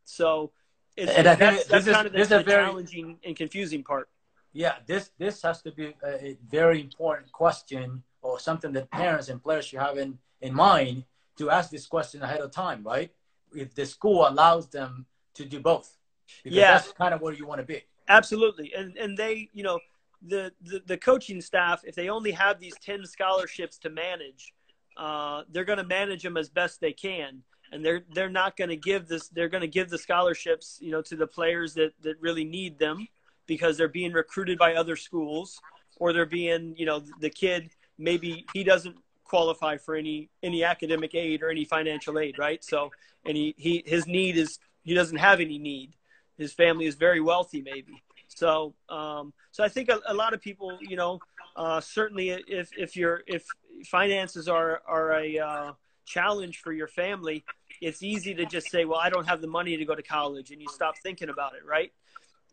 [0.05, 0.51] So
[0.97, 4.09] it's, and I think that's, that's kind of the, the very, challenging and confusing part.
[4.53, 9.29] Yeah, this this has to be a, a very important question or something that parents
[9.29, 11.05] and players should have in in mind
[11.37, 13.11] to ask this question ahead of time, right?
[13.53, 15.97] If the school allows them to do both.
[16.43, 16.71] Because yeah.
[16.73, 17.83] that's kind of where you want to be.
[18.07, 18.73] Absolutely.
[18.73, 19.79] And and they, you know,
[20.21, 24.53] the, the, the coaching staff, if they only have these 10 scholarships to manage,
[24.97, 27.43] uh, they're going to manage them as best they can.
[27.71, 30.91] And they're, they're not going to give this, they're going to give the scholarships, you
[30.91, 33.07] know, to the players that, that really need them.
[33.47, 35.59] because they're being recruited by other schools
[35.97, 38.95] or they're being, you know, the kid maybe he doesn't
[39.25, 42.63] qualify for any any academic aid or any financial aid, right?
[42.63, 42.91] So,
[43.25, 45.95] and he, he his need is he doesn't have any need.
[46.37, 48.01] His family is very wealthy, maybe.
[48.27, 51.19] So, um, so I think a, a lot of people, you know,
[51.55, 53.45] uh, certainly if if you're if
[53.85, 55.71] finances are are a uh,
[56.05, 57.43] challenge for your family,
[57.81, 60.51] it's easy to just say, well, I don't have the money to go to college,
[60.51, 61.91] and you stop thinking about it, right?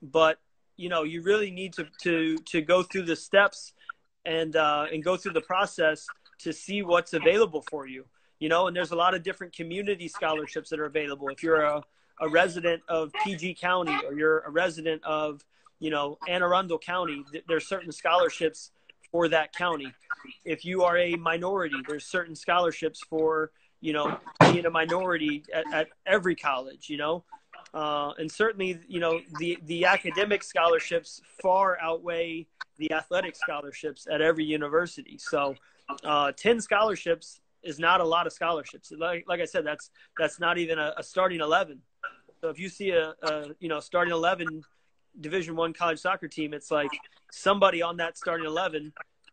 [0.02, 0.38] But
[0.76, 3.72] you know, you really need to to to go through the steps
[4.24, 6.06] and uh, and go through the process
[6.42, 8.04] to see what's available for you.
[8.38, 11.28] You know, and there's a lot of different community scholarships that are available.
[11.28, 11.82] If you're a,
[12.20, 15.44] a resident of PG County or you're a resident of,
[15.78, 18.72] you know, Anne Arundel County, th- there's certain scholarships
[19.12, 19.92] for that county.
[20.44, 25.64] If you are a minority, there's certain scholarships for, you know, being a minority at,
[25.72, 27.24] at every college, you know.
[27.74, 32.46] Uh, and certainly, you know, the, the academic scholarships far outweigh
[32.78, 35.16] the athletic scholarships at every university.
[35.18, 35.54] So,
[36.04, 38.92] uh, 10 scholarships is not a lot of scholarships.
[38.96, 41.80] Like, like I said, that's, that's not even a, a starting 11.
[42.40, 44.62] So if you see a, a you know, starting 11
[45.20, 46.90] division one college soccer team, it's like
[47.30, 48.92] somebody on that starting 11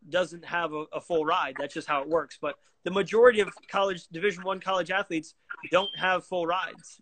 [0.10, 1.56] doesn't have a, a, full ride.
[1.60, 2.38] That's just how it works.
[2.40, 5.34] But the majority of college division one college athletes
[5.72, 7.02] don't have full rides.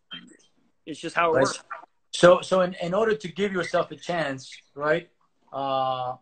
[0.86, 1.42] It's just how it right.
[1.44, 1.64] works.
[2.12, 5.10] So, so in, in order to give yourself a chance, right,
[5.54, 6.16] uh,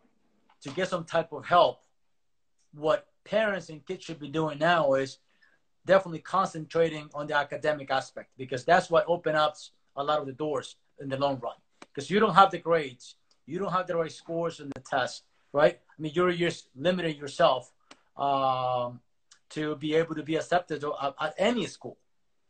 [0.62, 1.80] to get some type of help,
[2.74, 5.18] what parents and kids should be doing now is
[5.84, 9.54] definitely concentrating on the academic aspect because that's what opens up
[9.96, 11.54] a lot of the doors in the long run.
[11.80, 15.24] Because you don't have the grades, you don't have the right scores in the test,
[15.52, 15.78] right?
[15.88, 17.72] I mean, you're just limiting yourself
[18.16, 19.00] um,
[19.50, 21.96] to be able to be accepted at, at any school.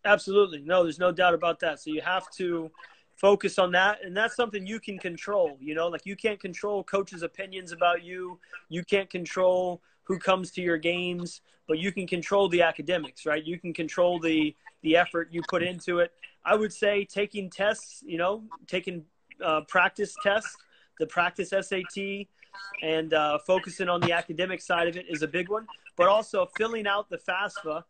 [0.04, 0.60] Absolutely.
[0.60, 1.80] No, there's no doubt about that.
[1.80, 2.70] So you have to
[3.16, 6.84] focus on that and that's something you can control you know like you can't control
[6.84, 12.06] coaches opinions about you you can't control who comes to your games, but you can
[12.06, 13.44] control the academics, right?
[13.44, 16.12] You can control the the effort you put into it.
[16.44, 19.04] I would say taking tests, you know, taking
[19.44, 20.56] uh, practice tests,
[21.00, 22.26] the practice SAT,
[22.82, 25.66] and uh, focusing on the academic side of it is a big one.
[25.96, 27.82] But also filling out the FAFSA,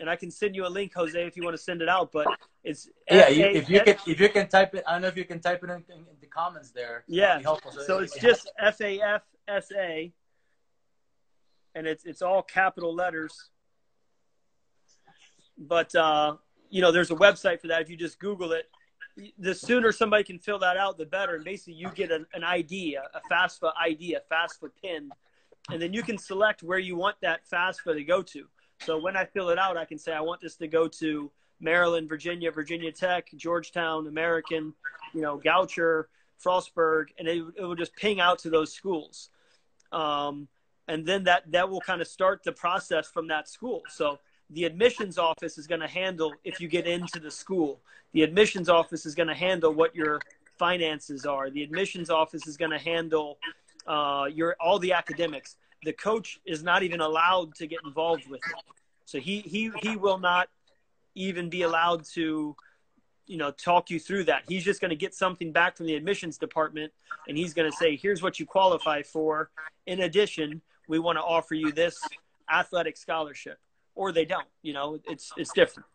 [0.00, 2.12] and I can send you a link, Jose, if you want to send it out.
[2.12, 2.28] But
[2.64, 5.24] it's yeah, if you can if you can type it, I don't know if you
[5.26, 7.04] can type it in, in the comments there.
[7.08, 7.42] Yeah,
[7.84, 10.12] so it's just F A F S A
[11.78, 13.50] and it's it's all capital letters.
[15.56, 16.36] But uh,
[16.70, 17.80] you know, there's a website for that.
[17.80, 18.66] If you just Google it,
[19.38, 21.36] the sooner somebody can fill that out, the better.
[21.36, 25.10] And basically, you get an, an ID, a, FAFSA ID, a FAFSA pin,
[25.70, 28.44] and then you can select where you want that FAFSA to go to.
[28.80, 31.30] So when I fill it out, I can say I want this to go to
[31.60, 34.72] Maryland, Virginia, Virginia Tech, Georgetown, American,
[35.14, 36.04] you know, Goucher,
[36.44, 39.30] Frostburg, and it, it will just ping out to those schools.
[39.90, 40.46] Um,
[40.88, 43.82] and then that that will kind of start the process from that school.
[43.88, 44.18] So
[44.50, 47.80] the admissions office is going to handle if you get into the school
[48.12, 50.20] the admissions office is going to handle what your
[50.58, 51.50] finances are.
[51.50, 53.38] The admissions office is going to handle
[53.86, 55.56] uh, your all the academics.
[55.84, 58.64] The coach is not even allowed to get involved with it.
[59.04, 60.48] So he he he will not
[61.14, 62.56] even be allowed to
[63.26, 64.44] you know talk you through that.
[64.48, 66.92] He's just going to get something back from the admissions department
[67.28, 69.50] and he's going to say here's what you qualify for.
[69.86, 72.00] In addition we want to offer you this
[72.50, 73.58] athletic scholarship
[73.94, 75.86] or they don't you know it's it's different.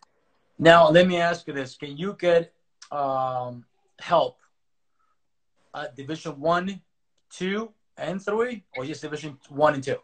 [0.59, 1.75] Now let me ask you this.
[1.75, 2.53] Can you get
[2.91, 3.65] um,
[3.99, 4.37] help
[5.75, 6.81] at division one
[7.29, 9.97] two and three or just division one and two?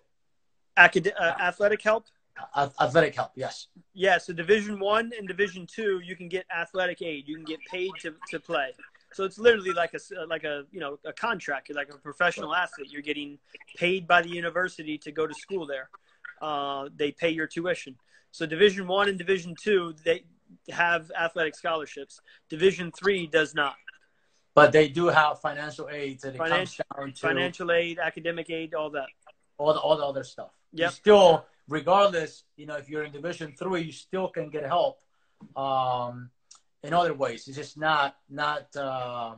[0.75, 2.05] Acad- uh, athletic help?
[2.55, 3.67] Athletic help yes.
[3.93, 7.27] Yeah so division one and division two you can get athletic aid.
[7.27, 8.71] You can get paid to, to play
[9.13, 11.69] so it's literally like a like a you know a contract.
[11.69, 12.91] You're like a professional athlete.
[12.91, 13.39] You're getting
[13.75, 15.89] paid by the university to go to school there.
[16.41, 17.95] Uh, they pay your tuition.
[18.31, 20.23] So Division One and Division Two they
[20.69, 22.19] have athletic scholarships.
[22.49, 23.75] Division Three does not.
[24.55, 28.73] But they do have financial aid that financial, comes down to financial aid, academic aid,
[28.73, 29.07] all that.
[29.57, 30.51] All the all the other stuff.
[30.71, 30.89] Yeah.
[30.89, 34.99] Still, regardless, you know, if you're in Division Three, you still can get help.
[35.55, 36.29] Um,
[36.83, 37.47] in other ways.
[37.47, 39.35] It's just not not uh,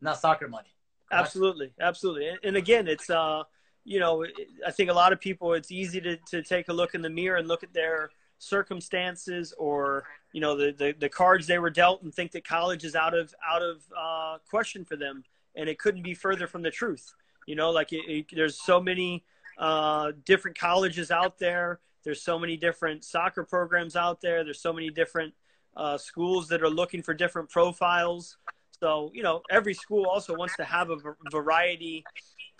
[0.00, 0.74] not soccer money.
[1.10, 1.24] Correct?
[1.24, 2.28] Absolutely, absolutely.
[2.28, 3.44] And, and again, it's uh,
[3.84, 4.26] you know,
[4.66, 7.10] I think a lot of people it's easy to to take a look in the
[7.10, 11.70] mirror and look at their circumstances or you know the, the, the cards they were
[11.70, 15.24] dealt and think that college is out of out of uh, question for them
[15.56, 17.14] and it couldn't be further from the truth
[17.46, 19.24] you know like it, it, there's so many
[19.58, 24.72] uh, different colleges out there there's so many different soccer programs out there there's so
[24.72, 25.34] many different
[25.78, 28.36] uh, schools that are looking for different profiles.
[28.80, 30.96] So, you know, every school also wants to have a
[31.30, 32.04] variety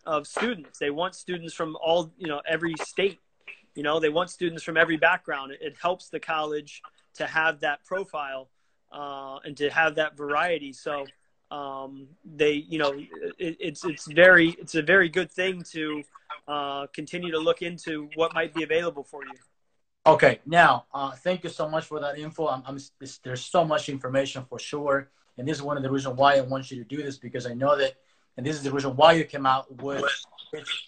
[0.06, 0.78] of students.
[0.78, 3.18] They want students from all, you know, every state.
[3.74, 5.52] You know, they want students from every background.
[5.52, 6.80] It, it helps the college
[7.14, 8.48] to have that profile
[8.92, 10.72] uh, and to have that variety.
[10.72, 11.04] So,
[11.50, 12.92] um, they, you know,
[13.38, 16.02] it, it's it's very it's a very good thing to
[16.46, 19.38] uh, continue to look into what might be available for you.
[20.08, 22.46] Okay, now uh, thank you so much for that info.
[22.46, 22.78] I'm, I'm,
[23.22, 26.40] there's so much information for sure, and this is one of the reasons why I
[26.40, 27.92] want you to do this because I know that,
[28.38, 30.02] and this is the reason why you came out with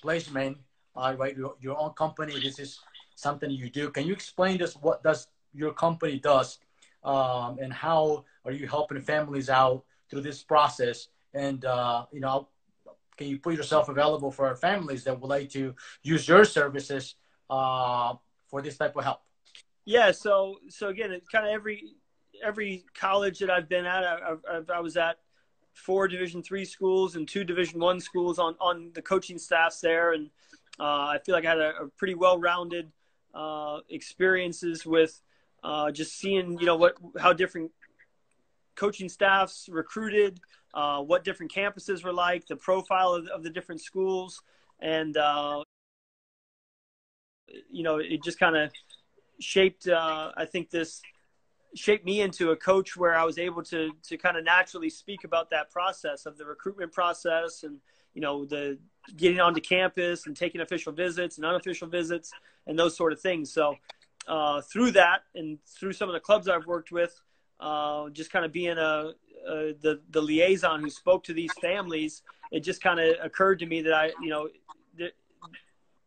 [0.00, 0.56] placement,
[0.96, 1.36] uh, right?
[1.36, 2.40] Your, your own company.
[2.40, 2.80] This is
[3.14, 3.90] something you do.
[3.90, 4.74] Can you explain this?
[4.74, 6.58] What does your company does,
[7.04, 11.08] um, and how are you helping families out through this process?
[11.34, 12.48] And uh, you know,
[13.18, 17.16] can you put yourself available for our families that would like to use your services?
[18.50, 19.20] For this type of help?
[19.84, 20.10] Yeah.
[20.10, 21.94] So so again, it's kind of every
[22.42, 25.18] every college that I've been at, I, I, I was at
[25.74, 30.12] four Division three schools and two Division one schools on on the coaching staffs there,
[30.12, 30.30] and
[30.78, 32.90] uh, I feel like I had a, a pretty well rounded
[33.34, 35.20] uh, experiences with
[35.62, 37.70] uh, just seeing you know what how different
[38.76, 40.40] coaching staffs recruited,
[40.72, 44.42] uh, what different campuses were like, the profile of, of the different schools,
[44.80, 45.62] and uh,
[47.70, 48.70] you know, it just kind of
[49.38, 51.00] shaped, uh, I think this
[51.74, 55.24] shaped me into a coach where I was able to, to kind of naturally speak
[55.24, 57.78] about that process of the recruitment process and,
[58.14, 58.78] you know, the
[59.16, 62.32] getting onto campus and taking official visits and unofficial visits
[62.66, 63.52] and those sort of things.
[63.52, 63.76] So,
[64.26, 67.20] uh, through that and through some of the clubs I've worked with,
[67.58, 69.12] uh, just kind of being a,
[69.48, 72.22] a, the the liaison who spoke to these families,
[72.52, 74.48] it just kind of occurred to me that I, you know,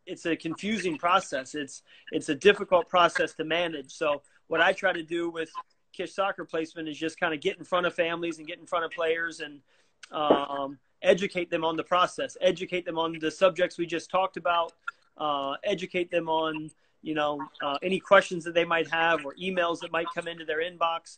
[0.06, 1.56] it's a confusing process.
[1.56, 3.92] It's it's a difficult process to manage.
[3.92, 5.50] So what I try to do with
[5.94, 8.66] Kish Soccer Placement is just kind of get in front of families and get in
[8.66, 9.62] front of players and
[10.12, 14.74] um, educate them on the process, educate them on the subjects we just talked about,
[15.18, 16.70] uh, educate them on
[17.02, 20.46] you know uh, any questions that they might have or emails that might come into
[20.46, 21.18] their inbox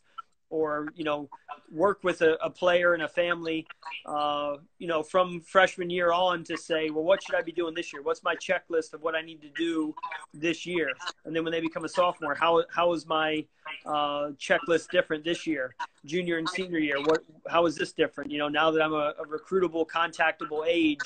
[0.49, 1.29] or you know
[1.71, 3.65] work with a, a player and a family
[4.05, 7.73] uh, you know from freshman year on to say well what should i be doing
[7.73, 8.01] this year?
[8.01, 9.93] What's my checklist of what i need to do
[10.33, 10.89] this year?
[11.25, 13.45] And then when they become a sophomore how, how is my
[13.85, 15.75] uh, checklist different this year?
[16.05, 18.31] Junior and senior year what how is this different?
[18.31, 20.99] You know now that i'm a, a recruitable contactable age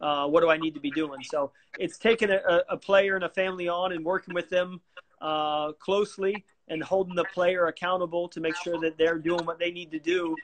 [0.00, 1.22] uh, what do i need to be doing?
[1.24, 4.80] So it's taking a, a player and a family on and working with them
[5.20, 9.70] uh, closely and holding the player accountable to make sure that they're doing what they
[9.70, 10.36] need to do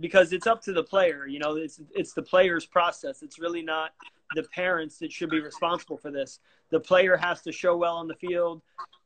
[0.00, 3.22] because it's up to the player you know it's it's the player's process.
[3.22, 3.90] It's really not
[4.34, 6.40] the parents that should be responsible for this.
[6.70, 8.62] The player has to show well on the field.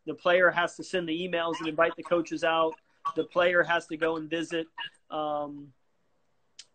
[0.07, 2.75] The player has to send the emails and invite the coaches out.
[3.15, 4.67] The player has to go and visit
[5.11, 5.69] um,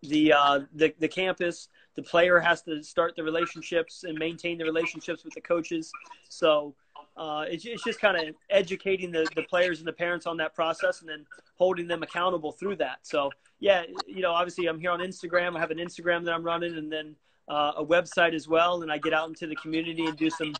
[0.01, 1.69] the, uh, the the campus.
[1.95, 5.91] The player has to start the relationships and maintain the relationships with the coaches.
[6.29, 6.73] So
[7.17, 10.55] uh, it's, it's just kind of educating the, the players and the parents on that
[10.55, 12.99] process and then holding them accountable through that.
[13.03, 15.55] So, yeah, you know, obviously I'm here on Instagram.
[15.55, 17.15] I have an Instagram that I'm running and then
[17.47, 18.81] uh, a website as well.
[18.81, 20.53] And I get out into the community and do some,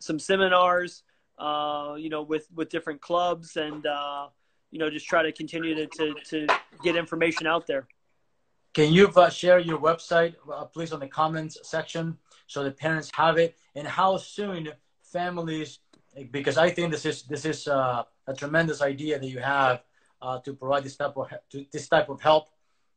[0.00, 1.02] some seminars,
[1.38, 4.28] uh, you know, with, with different clubs and, uh,
[4.70, 6.46] you know, just try to continue to, to, to
[6.82, 7.86] get information out there.
[8.74, 13.10] Can you uh, share your website, uh, please, on the comments section so the parents
[13.14, 13.56] have it?
[13.74, 14.68] And how soon
[15.02, 15.78] families
[16.24, 19.82] because I think this is this is uh, a tremendous idea that you have
[20.20, 22.48] uh, to provide this type of to, this type of help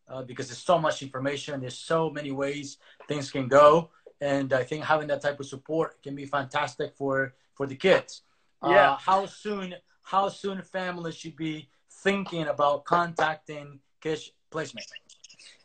[0.07, 1.61] uh, because there's so much information.
[1.61, 6.01] There's so many ways things can go, and I think having that type of support
[6.03, 8.21] can be fantastic for for the kids.
[8.61, 8.97] Uh, yeah.
[8.99, 11.69] how soon how soon families should be
[12.03, 14.87] thinking about contacting Kish Placement?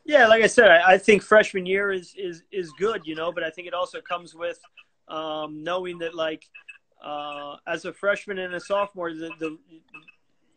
[0.05, 3.33] Yeah, like I said, I, I think freshman year is is is good, you know,
[3.33, 4.61] but I think it also comes with
[5.09, 6.45] um, knowing that like
[7.03, 9.59] uh, as a freshman and a sophomore, the, the,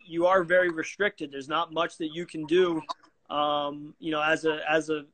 [0.05, 1.31] you are very restricted.
[1.31, 2.81] There's not much that you can do,
[3.29, 5.05] um, you know, as a as a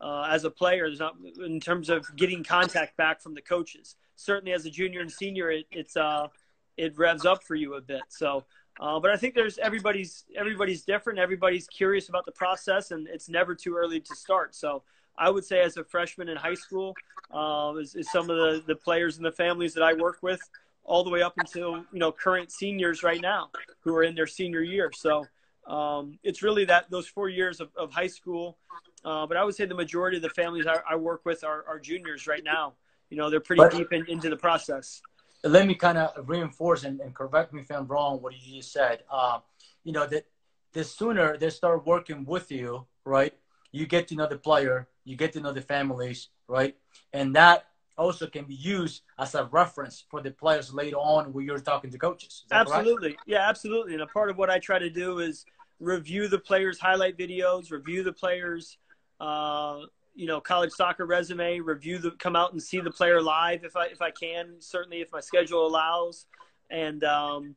[0.00, 0.88] uh, as a player.
[0.88, 3.96] There's not in terms of getting contact back from the coaches.
[4.16, 6.28] Certainly, as a junior and senior, it, it's uh,
[6.76, 8.02] it revs up for you a bit.
[8.08, 8.44] So,
[8.80, 11.18] uh, but I think there's everybody's everybody's different.
[11.18, 14.54] Everybody's curious about the process, and it's never too early to start.
[14.54, 14.82] So.
[15.20, 16.94] I would say, as a freshman in high school,
[17.34, 20.40] uh, is, is some of the, the players and the families that I work with,
[20.88, 24.26] all the way up until you know current seniors right now who are in their
[24.26, 24.90] senior year.
[24.92, 25.26] So
[25.66, 28.58] um, it's really that those four years of, of high school.
[29.04, 31.64] Uh, but I would say the majority of the families I, I work with are,
[31.68, 32.72] are, juniors right now.
[33.10, 35.00] You know, they're pretty but, deep in, into the process.
[35.44, 38.20] Let me kind of reinforce and, and, correct me if I'm wrong.
[38.20, 39.04] What you just said.
[39.08, 39.38] Uh,
[39.84, 40.26] you know that
[40.72, 43.34] the sooner they start working with you, right?
[43.72, 46.76] you get to know the player, you get to know the families, right?
[47.12, 47.66] And that
[47.98, 51.90] also can be used as a reference for the players later on when you're talking
[51.90, 52.44] to coaches.
[52.50, 53.10] Absolutely.
[53.10, 53.24] Correct?
[53.26, 53.94] Yeah, absolutely.
[53.94, 55.44] And a part of what I try to do is
[55.80, 58.78] review the players' highlight videos, review the players'
[59.20, 59.80] uh,
[60.14, 63.76] you know college soccer resume, review the come out and see the player live if
[63.76, 66.26] I if I can, certainly if my schedule allows,
[66.70, 67.56] and um,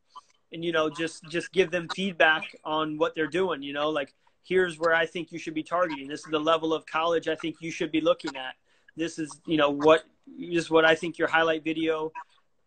[0.52, 3.62] and you know just just give them feedback on what they're doing.
[3.64, 4.14] You know, like
[4.44, 6.08] here's where I think you should be targeting.
[6.08, 8.56] This is the level of college I think you should be looking at.
[8.96, 10.04] This is you know what
[10.40, 12.12] is what I think your highlight video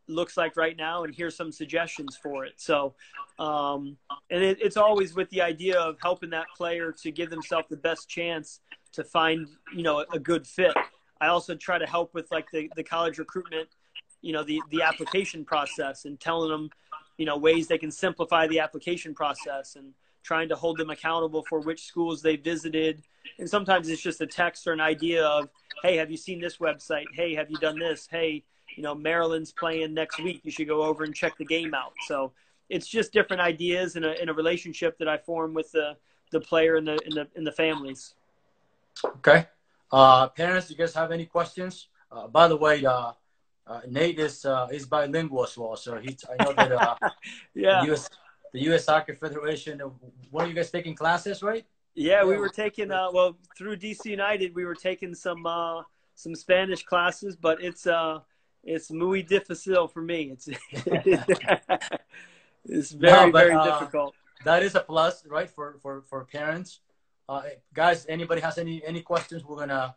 [0.06, 2.54] looks like right now, and here's some suggestions for it.
[2.56, 2.94] So,
[3.38, 3.96] um,
[4.30, 7.76] and it, it's always with the idea of helping that player to give themselves the
[7.76, 8.60] best chance
[8.92, 10.74] to find you know a good fit.
[11.20, 13.68] I also try to help with like the, the college recruitment,
[14.20, 16.70] you know, the the application process and telling them,
[17.16, 21.44] you know, ways they can simplify the application process and trying to hold them accountable
[21.48, 23.02] for which schools they visited.
[23.38, 25.48] And sometimes it's just a text or an idea of,
[25.84, 27.04] hey, have you seen this website?
[27.12, 28.08] Hey, have you done this?
[28.10, 28.42] Hey,
[28.74, 30.40] you know, Maryland's playing next week.
[30.42, 31.92] You should go over and check the game out.
[32.08, 32.32] So
[32.70, 35.96] it's just different ideas in a in a relationship that I form with the
[36.32, 38.14] the player and the in the in the families.
[39.04, 39.46] Okay.
[39.92, 41.88] Uh, parents, do you guys have any questions?
[42.10, 43.12] Uh, by the way, uh,
[43.66, 46.16] uh, Nate is uh, is bilingual as well, so he.
[46.32, 46.72] I know that.
[46.72, 46.96] Uh,
[47.54, 47.84] yeah.
[47.84, 48.08] The US,
[48.54, 48.84] the U.S.
[48.84, 49.80] Soccer Federation.
[50.30, 51.66] What are you guys taking classes, right?
[51.94, 52.90] Yeah, we were taking.
[52.90, 55.82] Uh, well, through DC United, we were taking some uh,
[56.14, 58.18] some Spanish classes, but it's uh,
[58.64, 60.32] it's muy difícil for me.
[60.32, 60.48] It's
[62.64, 64.14] it's very no, but, very uh, difficult.
[64.44, 66.80] That is a plus, right, for for for parents.
[67.28, 67.42] Uh,
[67.72, 69.44] guys, anybody has any any questions?
[69.44, 69.94] We're gonna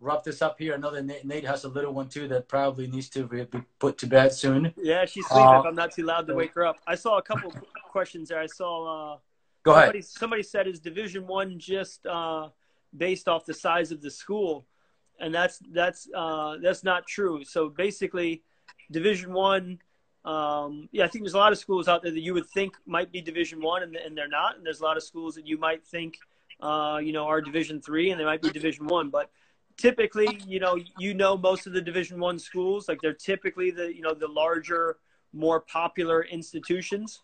[0.00, 0.74] wrap this up here.
[0.74, 3.46] I know that Nate, Nate has a little one too that probably needs to be
[3.78, 4.74] put to bed soon.
[4.76, 5.46] Yeah, she's sleeping.
[5.46, 6.76] Uh, if I'm not too loud to wake her up.
[6.86, 7.54] I saw a couple
[7.90, 8.40] questions there.
[8.40, 9.16] I saw.
[9.62, 10.04] Go somebody, ahead.
[10.04, 12.48] Somebody said, "Is Division One just uh,
[12.96, 14.66] based off the size of the school?"
[15.20, 17.44] And that's that's uh, that's not true.
[17.44, 18.42] So basically,
[18.90, 19.78] Division One.
[20.24, 22.76] Um, yeah, I think there's a lot of schools out there that you would think
[22.86, 24.56] might be Division One, and, and they're not.
[24.56, 26.14] And there's a lot of schools that you might think
[26.62, 29.10] uh, you know, are Division three, and they might be Division one.
[29.10, 29.30] But
[29.76, 33.94] typically, you know, you know most of the Division one schools, like they're typically the
[33.94, 34.98] you know the larger,
[35.32, 37.20] more popular institutions.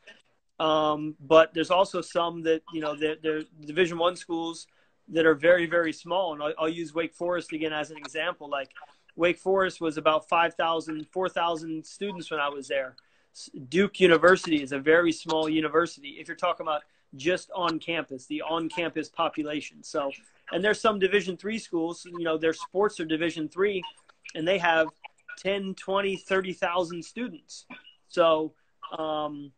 [0.58, 4.66] Um, but there's also some that you know they're, they're Division one schools
[5.08, 8.48] that are very very small, and I'll, I'll use Wake Forest again as an example.
[8.48, 8.70] Like
[9.18, 12.94] Wake Forest was about 5,000, 4,000 students when I was there.
[13.68, 16.16] Duke University is a very small university.
[16.20, 16.82] If you're talking about
[17.16, 19.82] just on campus, the on campus population.
[19.82, 20.12] So,
[20.52, 23.82] and there's some Division three schools, you know, their sports are Division three,
[24.34, 24.88] and they have
[25.38, 27.66] 10, 20, 30,000 students.
[28.08, 28.54] So,
[28.96, 29.52] um,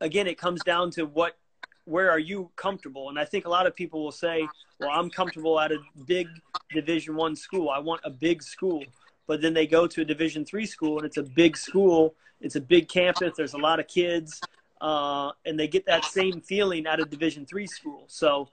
[0.00, 1.36] again, it comes down to what,
[1.84, 3.08] where are you comfortable?
[3.08, 4.46] And I think a lot of people will say,
[4.80, 6.28] well, I'm comfortable at a big
[6.72, 7.70] Division one school.
[7.70, 8.82] I want a big school.
[9.26, 12.14] But then they go to a Division three school, and it's a big school.
[12.40, 13.34] It's a big campus.
[13.36, 14.40] There's a lot of kids
[14.84, 18.04] uh, and they get that same feeling at a Division three school.
[18.06, 18.50] So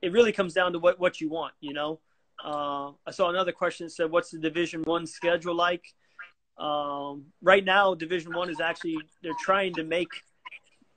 [0.00, 2.00] it really comes down to what, what you want, you know.
[2.42, 5.84] Uh, I saw another question that said, "What's the Division One schedule like?"
[6.56, 10.08] Um, right now, Division One is actually they're trying to make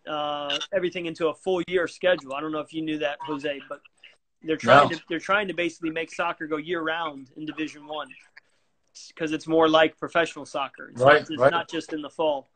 [0.08, 2.34] uh, everything into a full year schedule.
[2.34, 3.82] I don't know if you knew that, Jose, but
[4.43, 4.95] they're trying no.
[4.95, 8.08] to they're trying to basically make soccer go year round in Division One
[9.10, 10.89] because it's more like professional soccer.
[10.89, 11.52] It's, right, not, it's right.
[11.52, 12.49] not just in the fall.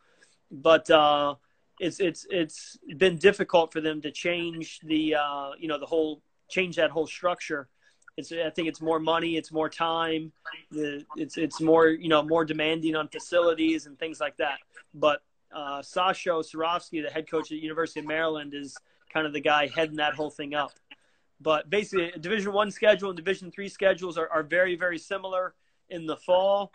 [0.51, 1.35] But uh,
[1.79, 6.21] it's it's it's been difficult for them to change the uh, you know the whole
[6.49, 7.67] change that whole structure.
[8.17, 10.31] It's I think it's more money, it's more time,
[10.71, 14.59] the, it's it's more you know more demanding on facilities and things like that.
[14.93, 15.21] But
[15.55, 18.77] uh, Sasho Cirovski, the head coach at the University of Maryland, is
[19.11, 20.71] kind of the guy heading that whole thing up.
[21.41, 25.55] But basically, Division One schedule and Division Three schedules are, are very very similar.
[25.89, 26.71] In the fall,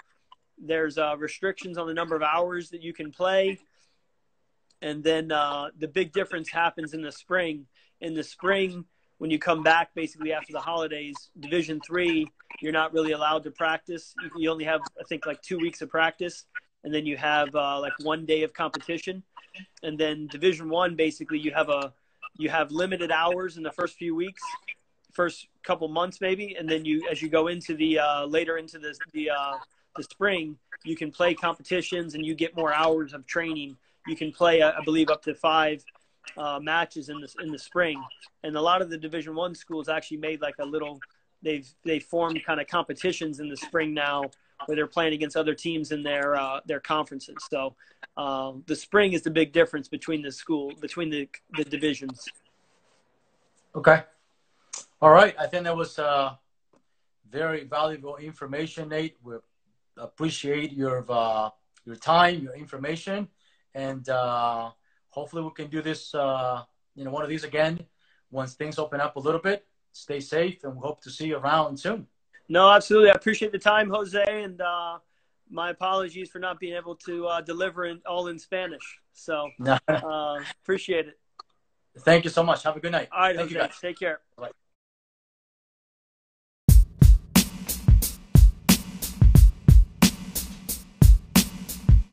[0.58, 3.58] there's uh, restrictions on the number of hours that you can play
[4.82, 7.66] and then uh, the big difference happens in the spring.
[8.00, 8.84] In the spring,
[9.18, 12.26] when you come back, basically after the holidays, Division three,
[12.60, 14.14] you're not really allowed to practice.
[14.36, 16.46] You only have, I think, like two weeks of practice,
[16.84, 19.22] and then you have uh, like one day of competition.
[19.82, 21.92] And then Division one, basically, you have a
[22.36, 24.42] you have limited hours in the first few weeks,
[25.12, 28.78] first couple months maybe, and then you as you go into the uh, later into
[28.78, 29.54] the the uh,
[29.96, 33.76] the spring, you can play competitions and you get more hours of training
[34.06, 35.84] you can play, I believe, up to five
[36.36, 38.02] uh, matches in the in the spring.
[38.42, 40.98] And a lot of the Division One schools actually made like a little.
[41.42, 44.24] They've they formed kind of competitions in the spring now
[44.66, 47.36] where they're playing against other teams in their uh, their conferences.
[47.50, 47.74] So
[48.16, 52.26] uh, the spring is the big difference between the school between the the divisions.
[53.74, 54.02] Okay.
[55.00, 55.34] All right.
[55.38, 56.34] I think that was uh,
[57.30, 59.16] very valuable information, Nate.
[59.22, 59.36] We
[59.96, 61.50] appreciate your uh,
[61.84, 63.28] your time, your information,
[63.74, 64.70] and uh,
[65.08, 66.14] hopefully we can do this.
[66.14, 67.78] Uh, you know, one of these again
[68.30, 69.66] once things open up a little bit.
[69.92, 72.06] Stay safe, and we hope to see you around soon.
[72.50, 73.10] No, absolutely.
[73.10, 74.98] I appreciate the time, Jose, and uh,
[75.48, 78.98] my apologies for not being able to uh, deliver in, all in Spanish.
[79.12, 79.48] So
[79.88, 81.18] uh, appreciate it.
[82.00, 82.64] Thank you so much.
[82.64, 83.08] Have a good night.
[83.12, 83.54] All right, Thank Jose.
[83.54, 83.78] You guys.
[83.80, 84.20] Take care.
[84.36, 84.50] Bye.